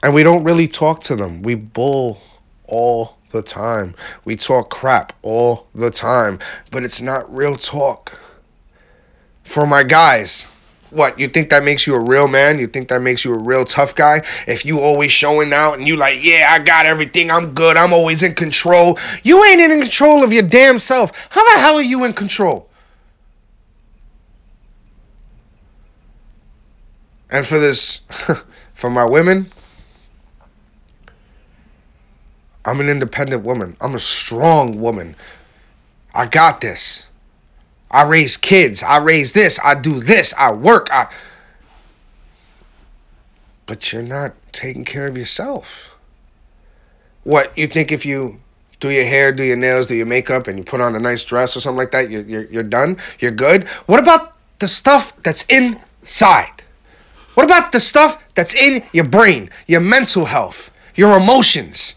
And 0.04 0.14
we 0.14 0.24
don't 0.24 0.44
really 0.44 0.68
talk 0.68 1.02
to 1.04 1.16
them. 1.16 1.42
We 1.42 1.56
bull 1.56 2.22
all 2.68 3.18
the 3.32 3.42
time. 3.42 3.96
We 4.24 4.36
talk 4.36 4.70
crap 4.70 5.14
all 5.22 5.68
the 5.74 5.90
time, 5.90 6.40
but 6.72 6.84
it's 6.84 7.02
not 7.02 7.34
real 7.36 7.56
talk. 7.58 8.18
For 9.44 9.66
my 9.66 9.84
guys, 9.84 10.48
what 10.92 11.20
you 11.20 11.28
think 11.28 11.50
that 11.50 11.64
makes 11.64 11.86
you 11.86 11.96
a 11.96 12.00
real 12.00 12.28
man? 12.28 12.60
You 12.60 12.68
think 12.68 12.88
that 12.90 13.02
makes 13.02 13.26
you 13.26 13.34
a 13.34 13.38
real 13.38 13.66
tough 13.66 13.96
guy? 13.96 14.22
If 14.48 14.66
you 14.66 14.80
always 14.80 15.12
showing 15.12 15.54
out 15.54 15.78
and 15.78 15.88
you 15.88 15.96
like, 15.96 16.24
yeah, 16.24 16.48
I 16.50 16.60
got 16.60 16.86
everything, 16.86 17.30
I'm 17.32 17.54
good, 17.54 17.78
I'm 17.78 17.94
always 17.94 18.24
in 18.24 18.36
control. 18.36 18.98
You 19.24 19.44
ain't 19.46 19.62
in 19.62 19.82
control 19.82 20.24
of 20.24 20.32
your 20.32 20.44
damn 20.44 20.80
self. 20.80 21.12
How 21.30 21.54
the 21.54 21.60
hell 21.60 21.76
are 21.76 21.82
you 21.82 22.06
in 22.06 22.14
control? 22.14 22.70
And 27.30 27.46
for 27.46 27.58
this, 27.58 28.02
for 28.74 28.90
my 28.90 29.06
women, 29.06 29.52
I'm 32.64 32.80
an 32.80 32.90
independent 32.90 33.44
woman. 33.44 33.76
I'm 33.80 33.96
a 33.96 34.00
strong 34.00 34.80
woman. 34.80 35.16
I 36.14 36.26
got 36.26 36.62
this. 36.62 37.07
I 37.90 38.04
raise 38.04 38.38
kids. 38.38 38.84
I 38.84 38.98
raise 38.98 39.34
this. 39.34 39.60
I 39.64 39.76
do 39.76 40.02
this. 40.02 40.34
I 40.38 40.52
work. 40.52 40.90
I 40.92 41.12
But 43.66 43.92
you're 43.92 44.02
not 44.02 44.34
taking 44.52 44.86
care 44.86 45.08
of 45.08 45.18
yourself. 45.18 45.96
What, 47.24 47.58
you 47.58 47.68
think 47.68 47.92
if 47.92 48.06
you 48.06 48.40
do 48.80 48.90
your 48.90 49.06
hair, 49.06 49.34
do 49.34 49.44
your 49.44 49.58
nails, 49.58 49.88
do 49.88 49.96
your 49.96 50.06
makeup, 50.06 50.48
and 50.48 50.58
you 50.58 50.64
put 50.64 50.82
on 50.82 50.96
a 50.96 51.00
nice 51.00 51.24
dress 51.24 51.58
or 51.58 51.60
something 51.60 51.78
like 51.78 51.92
that, 51.92 52.10
you're, 52.10 52.24
you're, 52.24 52.46
you're 52.46 52.64
done? 52.64 52.98
You're 53.20 53.32
good? 53.32 53.68
What 53.86 54.00
about 54.00 54.38
the 54.60 54.68
stuff 54.68 55.16
that's 55.24 55.46
inside? 55.46 56.64
What 57.34 57.46
about 57.46 57.72
the 57.72 57.80
stuff 57.80 58.24
that's 58.36 58.56
in 58.56 58.84
your 58.94 59.06
brain, 59.06 59.50
your 59.68 59.82
mental 59.82 60.26
health, 60.26 60.72
your 60.96 61.18
emotions? 61.18 61.96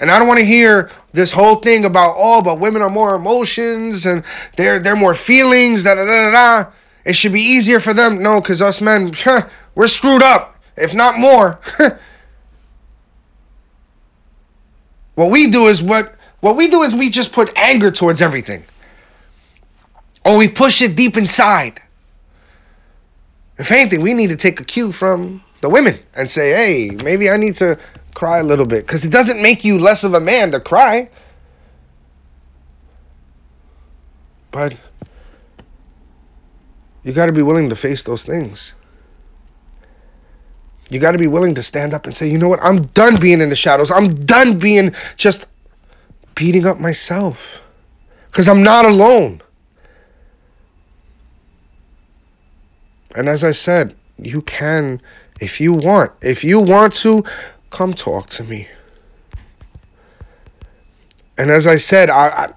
And 0.00 0.10
I 0.10 0.18
don't 0.18 0.28
want 0.28 0.38
to 0.38 0.46
hear 0.46 0.90
this 1.12 1.32
whole 1.32 1.56
thing 1.56 1.84
about 1.84 2.14
oh, 2.16 2.42
but 2.42 2.60
women 2.60 2.82
are 2.82 2.90
more 2.90 3.16
emotions 3.16 4.06
and 4.06 4.22
they're 4.56 4.78
they're 4.78 4.96
more 4.96 5.14
feelings. 5.14 5.82
Da 5.84 5.94
da 5.94 6.04
da 6.04 6.30
da. 6.30 6.70
It 7.04 7.16
should 7.16 7.32
be 7.32 7.40
easier 7.40 7.80
for 7.80 7.94
them. 7.94 8.22
No, 8.22 8.40
because 8.40 8.62
us 8.62 8.80
men, 8.80 9.12
we're 9.74 9.88
screwed 9.88 10.22
up, 10.22 10.62
if 10.76 10.94
not 10.94 11.18
more. 11.18 11.58
what 15.14 15.30
we 15.30 15.50
do 15.50 15.66
is 15.66 15.82
what 15.82 16.14
what 16.40 16.56
we 16.56 16.68
do 16.68 16.82
is 16.82 16.94
we 16.94 17.10
just 17.10 17.32
put 17.32 17.50
anger 17.56 17.90
towards 17.90 18.20
everything. 18.20 18.64
Or 20.24 20.36
we 20.36 20.48
push 20.48 20.82
it 20.82 20.94
deep 20.94 21.16
inside. 21.16 21.82
If 23.56 23.72
anything, 23.72 24.02
we 24.02 24.14
need 24.14 24.28
to 24.28 24.36
take 24.36 24.60
a 24.60 24.64
cue 24.64 24.92
from 24.92 25.42
the 25.60 25.68
women 25.68 25.98
and 26.14 26.30
say, 26.30 26.52
hey, 26.52 26.90
maybe 27.02 27.30
I 27.30 27.36
need 27.36 27.56
to 27.56 27.78
cry 28.14 28.38
a 28.38 28.44
little 28.44 28.66
bit. 28.66 28.86
Because 28.86 29.04
it 29.04 29.10
doesn't 29.10 29.40
make 29.40 29.64
you 29.64 29.78
less 29.78 30.04
of 30.04 30.14
a 30.14 30.20
man 30.20 30.52
to 30.52 30.60
cry. 30.60 31.10
But 34.50 34.76
you 37.04 37.12
got 37.12 37.26
to 37.26 37.32
be 37.32 37.42
willing 37.42 37.68
to 37.68 37.76
face 37.76 38.02
those 38.02 38.24
things. 38.24 38.74
You 40.90 40.98
got 40.98 41.12
to 41.12 41.18
be 41.18 41.26
willing 41.26 41.54
to 41.54 41.62
stand 41.62 41.92
up 41.92 42.06
and 42.06 42.14
say, 42.14 42.28
you 42.30 42.38
know 42.38 42.48
what? 42.48 42.62
I'm 42.62 42.82
done 42.88 43.20
being 43.20 43.40
in 43.40 43.50
the 43.50 43.56
shadows. 43.56 43.90
I'm 43.90 44.14
done 44.24 44.58
being 44.58 44.94
just 45.16 45.46
beating 46.34 46.66
up 46.66 46.80
myself. 46.80 47.60
Because 48.30 48.48
I'm 48.48 48.62
not 48.62 48.86
alone. 48.86 49.42
And 53.14 53.28
as 53.28 53.42
I 53.42 53.50
said, 53.50 53.94
you 54.16 54.42
can, 54.42 55.00
if 55.40 55.60
you 55.60 55.72
want, 55.72 56.12
if 56.22 56.42
you 56.44 56.60
want 56.60 56.94
to, 56.94 57.24
come 57.70 57.94
talk 57.94 58.28
to 58.30 58.44
me. 58.44 58.68
And 61.36 61.50
as 61.50 61.66
I 61.66 61.76
said, 61.76 62.10
I, 62.10 62.28
I 62.28 62.52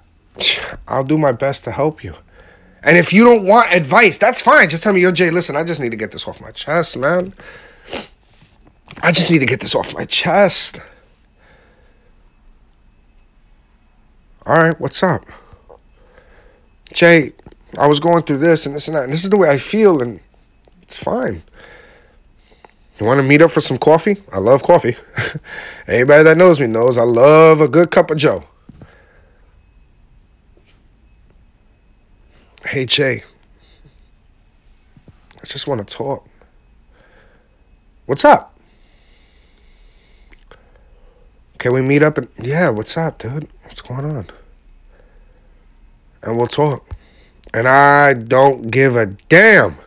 I'll 0.87 1.03
do 1.03 1.17
my 1.17 1.31
best 1.31 1.63
to 1.65 1.71
help 1.71 2.03
you. 2.03 2.15
And 2.83 2.97
if 2.97 3.13
you 3.13 3.23
don't 3.23 3.45
want 3.45 3.71
advice, 3.71 4.17
that's 4.17 4.41
fine. 4.41 4.69
Just 4.69 4.83
tell 4.83 4.93
me, 4.93 5.01
yo, 5.01 5.11
Jay, 5.11 5.29
listen, 5.29 5.55
I 5.55 5.63
just 5.63 5.79
need 5.79 5.91
to 5.91 5.97
get 5.97 6.11
this 6.11 6.27
off 6.27 6.41
my 6.41 6.51
chest, 6.51 6.97
man. 6.97 7.33
I 9.03 9.11
just 9.11 9.29
need 9.29 9.39
to 9.39 9.45
get 9.45 9.59
this 9.59 9.75
off 9.75 9.93
my 9.93 10.05
chest. 10.05 10.79
All 14.45 14.57
right, 14.57 14.79
what's 14.79 15.03
up? 15.03 15.23
Jay, 16.91 17.33
I 17.77 17.87
was 17.87 17.99
going 17.99 18.23
through 18.23 18.39
this 18.39 18.65
and 18.65 18.75
this 18.75 18.87
and 18.87 18.97
that, 18.97 19.03
and 19.03 19.13
this 19.13 19.23
is 19.23 19.29
the 19.29 19.37
way 19.37 19.49
I 19.49 19.59
feel, 19.59 20.01
and 20.01 20.19
it's 20.81 20.97
fine. 20.97 21.43
You 23.01 23.07
want 23.07 23.19
to 23.19 23.25
meet 23.25 23.41
up 23.41 23.49
for 23.49 23.61
some 23.61 23.79
coffee? 23.79 24.17
I 24.31 24.37
love 24.37 24.61
coffee. 24.61 24.95
Anybody 25.87 26.23
that 26.23 26.37
knows 26.37 26.59
me 26.59 26.67
knows 26.67 26.99
I 26.99 27.01
love 27.01 27.59
a 27.59 27.67
good 27.67 27.89
cup 27.89 28.11
of 28.11 28.17
Joe. 28.19 28.43
Hey, 32.63 32.85
Jay. 32.85 33.23
I 35.41 35.45
just 35.47 35.65
want 35.65 35.87
to 35.87 35.95
talk. 35.95 36.27
What's 38.05 38.23
up? 38.23 38.55
Can 41.57 41.73
we 41.73 41.81
meet 41.81 42.03
up? 42.03 42.19
And 42.19 42.27
yeah, 42.37 42.69
what's 42.69 42.95
up, 42.97 43.17
dude? 43.17 43.49
What's 43.63 43.81
going 43.81 44.05
on? 44.05 44.27
And 46.21 46.37
we'll 46.37 46.45
talk. 46.45 46.87
And 47.51 47.67
I 47.67 48.13
don't 48.13 48.69
give 48.69 48.95
a 48.95 49.07
damn 49.07 49.77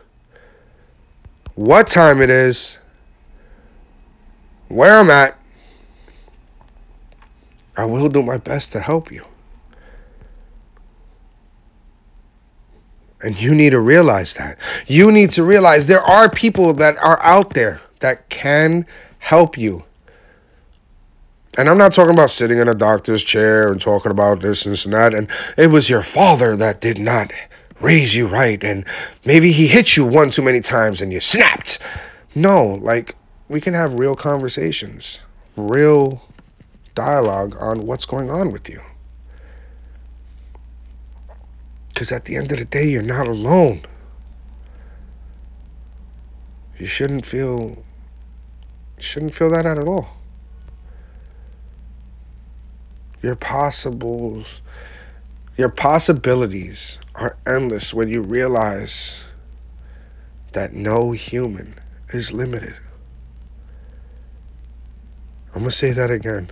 what 1.53 1.87
time 1.87 2.21
it 2.21 2.29
is, 2.29 2.77
where 4.67 4.99
I'm 4.99 5.09
at. 5.09 5.37
I 7.77 7.85
will 7.85 8.07
do 8.07 8.23
my 8.23 8.37
best 8.37 8.71
to 8.71 8.79
help 8.79 9.11
you. 9.11 9.25
And 13.21 13.41
you 13.41 13.55
need 13.55 13.71
to 13.71 13.79
realize 13.79 14.33
that. 14.35 14.57
You 14.87 15.11
need 15.11 15.31
to 15.31 15.43
realize 15.43 15.85
there 15.87 16.01
are 16.01 16.29
people 16.29 16.73
that 16.73 16.97
are 16.97 17.21
out 17.23 17.53
there 17.53 17.81
that 17.99 18.29
can 18.29 18.85
help 19.19 19.57
you. 19.57 19.83
And 21.57 21.69
I'm 21.69 21.77
not 21.77 21.93
talking 21.93 22.13
about 22.13 22.31
sitting 22.31 22.57
in 22.57 22.67
a 22.67 22.75
doctor's 22.75 23.23
chair 23.23 23.71
and 23.71 23.79
talking 23.79 24.11
about 24.11 24.41
this 24.41 24.65
and 24.65 24.73
this 24.73 24.85
and 24.85 24.93
that. 24.93 25.13
And 25.13 25.29
it 25.57 25.67
was 25.67 25.89
your 25.89 26.01
father 26.01 26.55
that 26.57 26.81
did 26.81 26.99
not 26.99 27.31
raise 27.79 28.15
you 28.15 28.27
right. 28.27 28.61
And 28.63 28.85
maybe 29.25 29.51
he 29.51 29.67
hit 29.67 29.95
you 29.97 30.05
one 30.05 30.29
too 30.29 30.41
many 30.41 30.61
times 30.61 31.01
and 31.01 31.11
you 31.11 31.19
snapped. 31.19 31.79
No, 32.35 32.63
like 32.65 33.15
we 33.47 33.61
can 33.61 33.73
have 33.73 33.93
real 33.93 34.15
conversations, 34.15 35.19
real 35.55 36.21
dialogue 36.95 37.55
on 37.59 37.85
what's 37.85 38.05
going 38.05 38.29
on 38.31 38.51
with 38.51 38.69
you. 38.69 38.81
Because 41.89 42.11
at 42.11 42.25
the 42.25 42.35
end 42.35 42.51
of 42.51 42.57
the 42.57 42.65
day, 42.65 42.89
you're 42.89 43.01
not 43.01 43.27
alone. 43.27 43.81
You 46.77 46.85
shouldn't 46.85 47.25
feel 47.25 47.83
shouldn't 48.97 49.35
feel 49.35 49.49
that 49.49 49.65
at 49.65 49.79
all. 49.79 50.17
Your 53.21 53.35
possibles 53.35 54.61
your 55.57 55.69
possibilities 55.69 56.99
are 57.15 57.37
endless 57.47 57.93
when 57.93 58.09
you 58.09 58.21
realize 58.21 59.23
that 60.51 60.73
no 60.73 61.13
human 61.13 61.75
is 62.09 62.33
limited. 62.33 62.75
I'm 65.55 65.61
going 65.61 65.71
to 65.71 65.75
say 65.75 65.91
that 65.91 66.11
again. 66.11 66.51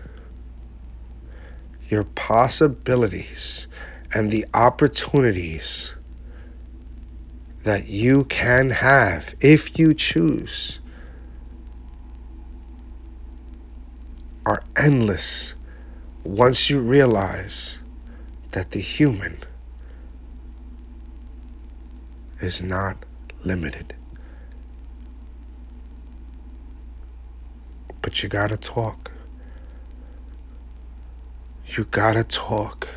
Your 1.90 2.06
possibilities 2.06 3.68
and 4.14 4.32
the 4.32 4.46
opportunities 4.54 5.94
that 7.64 7.88
you 7.88 8.24
can 8.24 8.70
have 8.70 9.36
if 9.42 9.78
you 9.78 9.94
choose 9.94 10.80
are 14.46 14.64
endless 14.78 15.54
once 16.24 16.70
you 16.70 16.80
realize 16.80 17.80
that 18.52 18.72
the 18.72 18.80
human 18.80 19.38
is 22.40 22.62
not 22.62 23.04
limited. 23.44 23.96
But 28.04 28.22
you 28.22 28.30
gotta 28.30 28.58
talk. 28.58 29.12
You 31.66 31.86
gotta 31.86 32.24
talk. 32.24 32.94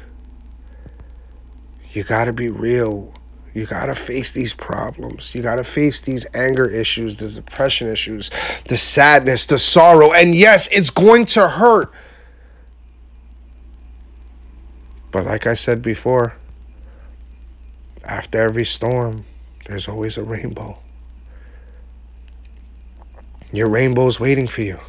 You 1.97 2.05
got 2.05 2.27
to 2.27 2.33
be 2.35 2.49
real. 2.49 3.14
You 3.55 3.64
got 3.64 3.87
to 3.87 3.95
face 3.95 4.31
these 4.31 4.53
problems. 4.53 5.35
You 5.35 5.40
got 5.40 5.57
to 5.57 5.64
face 5.64 5.99
these 5.99 6.27
anger 6.35 6.69
issues, 6.69 7.16
the 7.16 7.31
depression 7.31 7.88
issues, 7.88 8.31
the 8.69 8.77
sadness, 8.77 9.47
the 9.47 9.59
sorrow. 9.59 10.12
And 10.12 10.35
yes, 10.35 10.69
it's 10.71 10.90
going 10.90 11.25
to 11.25 11.49
hurt. 11.49 11.90
But 15.11 15.25
like 15.25 15.47
I 15.47 15.55
said 15.55 15.81
before, 15.81 16.35
after 18.05 18.42
every 18.42 18.66
storm, 18.66 19.25
there's 19.64 19.88
always 19.88 20.19
a 20.19 20.23
rainbow. 20.23 20.77
Your 23.55 23.71
rainbow's 23.71 24.21
waiting 24.21 24.49
for 24.49 24.61
you. 24.61 24.81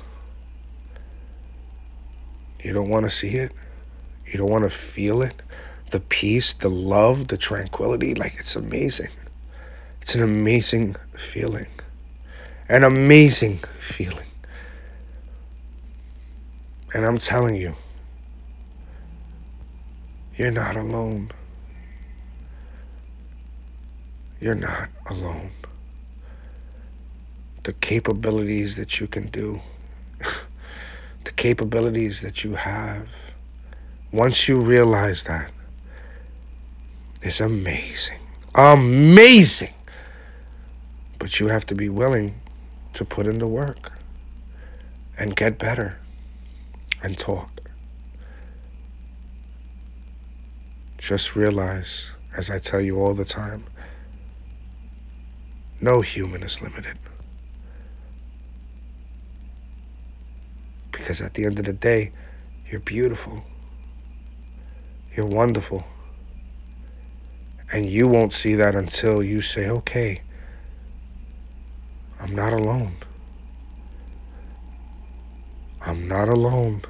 You 2.63 2.73
don't 2.73 2.89
want 2.89 3.05
to 3.05 3.09
see 3.09 3.35
it. 3.35 3.51
You 4.25 4.37
don't 4.37 4.49
want 4.49 4.63
to 4.63 4.69
feel 4.69 5.21
it 5.21 5.41
the 5.91 5.99
peace, 5.99 6.53
the 6.53 6.69
love, 6.69 7.27
the 7.27 7.37
tranquility. 7.37 8.13
Like 8.13 8.35
it's 8.39 8.55
amazing. 8.55 9.09
It's 10.01 10.15
an 10.15 10.21
amazing 10.21 10.95
feeling. 11.15 11.67
An 12.69 12.83
amazing 12.83 13.59
feeling. 13.79 14.25
And 16.93 17.05
I'm 17.05 17.17
telling 17.17 17.55
you, 17.55 17.75
you're 20.35 20.51
not 20.51 20.75
alone. 20.75 21.31
You're 24.39 24.55
not 24.55 24.89
alone. 25.07 25.49
The 27.63 27.73
capabilities 27.73 28.75
that 28.75 28.99
you 28.99 29.07
can 29.07 29.27
do, 29.27 29.59
the 31.27 31.33
capabilities 31.33 32.21
that 32.21 32.45
you 32.45 32.55
have, 32.55 33.09
once 34.13 34.47
you 34.47 34.55
realize 34.55 35.23
that, 35.23 35.51
is 37.21 37.41
amazing. 37.41 38.19
Amazing. 38.55 39.73
But 41.19 41.41
you 41.41 41.47
have 41.47 41.65
to 41.65 41.75
be 41.75 41.89
willing 41.89 42.39
to 42.93 43.03
put 43.03 43.27
in 43.27 43.39
the 43.39 43.47
work 43.47 43.91
and 45.17 45.35
get 45.35 45.59
better 45.59 45.99
and 47.03 47.17
talk. 47.17 47.59
Just 50.97 51.35
realize, 51.35 52.11
as 52.37 52.49
I 52.49 52.57
tell 52.57 52.79
you 52.79 53.01
all 53.01 53.13
the 53.13 53.25
time, 53.25 53.65
no 55.81 55.99
human 55.99 56.41
is 56.41 56.61
limited. 56.61 56.97
Because 61.07 61.21
at 61.21 61.35
the 61.35 61.45
end 61.45 61.57
of 61.57 61.63
the 61.63 61.71
day, 61.71 62.11
you're 62.69 62.81
beautiful. 62.81 63.41
You're 65.15 65.25
wonderful. 65.25 65.85
And 67.71 67.85
you 67.85 68.09
won't 68.09 68.33
see 68.33 68.55
that 68.55 68.75
until 68.75 69.23
you 69.23 69.39
say, 69.39 69.69
okay, 69.69 70.21
I'm 72.19 72.35
not 72.35 72.51
alone. 72.51 72.91
I'm 75.79 76.09
not 76.09 76.27
alone. 76.27 76.81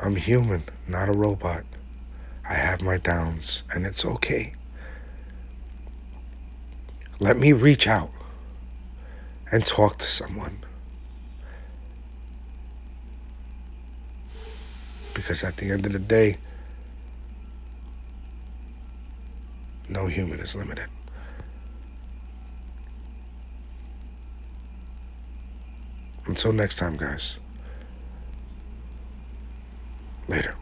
I'm 0.00 0.16
human, 0.16 0.64
not 0.88 1.08
a 1.08 1.12
robot. 1.12 1.62
I 2.44 2.54
have 2.54 2.82
my 2.82 2.96
downs, 2.96 3.62
and 3.72 3.86
it's 3.86 4.04
okay. 4.04 4.54
Let 7.20 7.38
me 7.38 7.52
reach 7.52 7.86
out 7.86 8.10
and 9.52 9.64
talk 9.64 9.98
to 9.98 10.06
someone. 10.06 10.65
Because 15.16 15.42
at 15.42 15.56
the 15.56 15.70
end 15.70 15.86
of 15.86 15.94
the 15.94 15.98
day, 15.98 16.36
no 19.88 20.08
human 20.08 20.40
is 20.40 20.54
limited. 20.54 20.90
Until 26.26 26.52
next 26.52 26.76
time, 26.76 26.98
guys. 26.98 27.38
Later. 30.28 30.54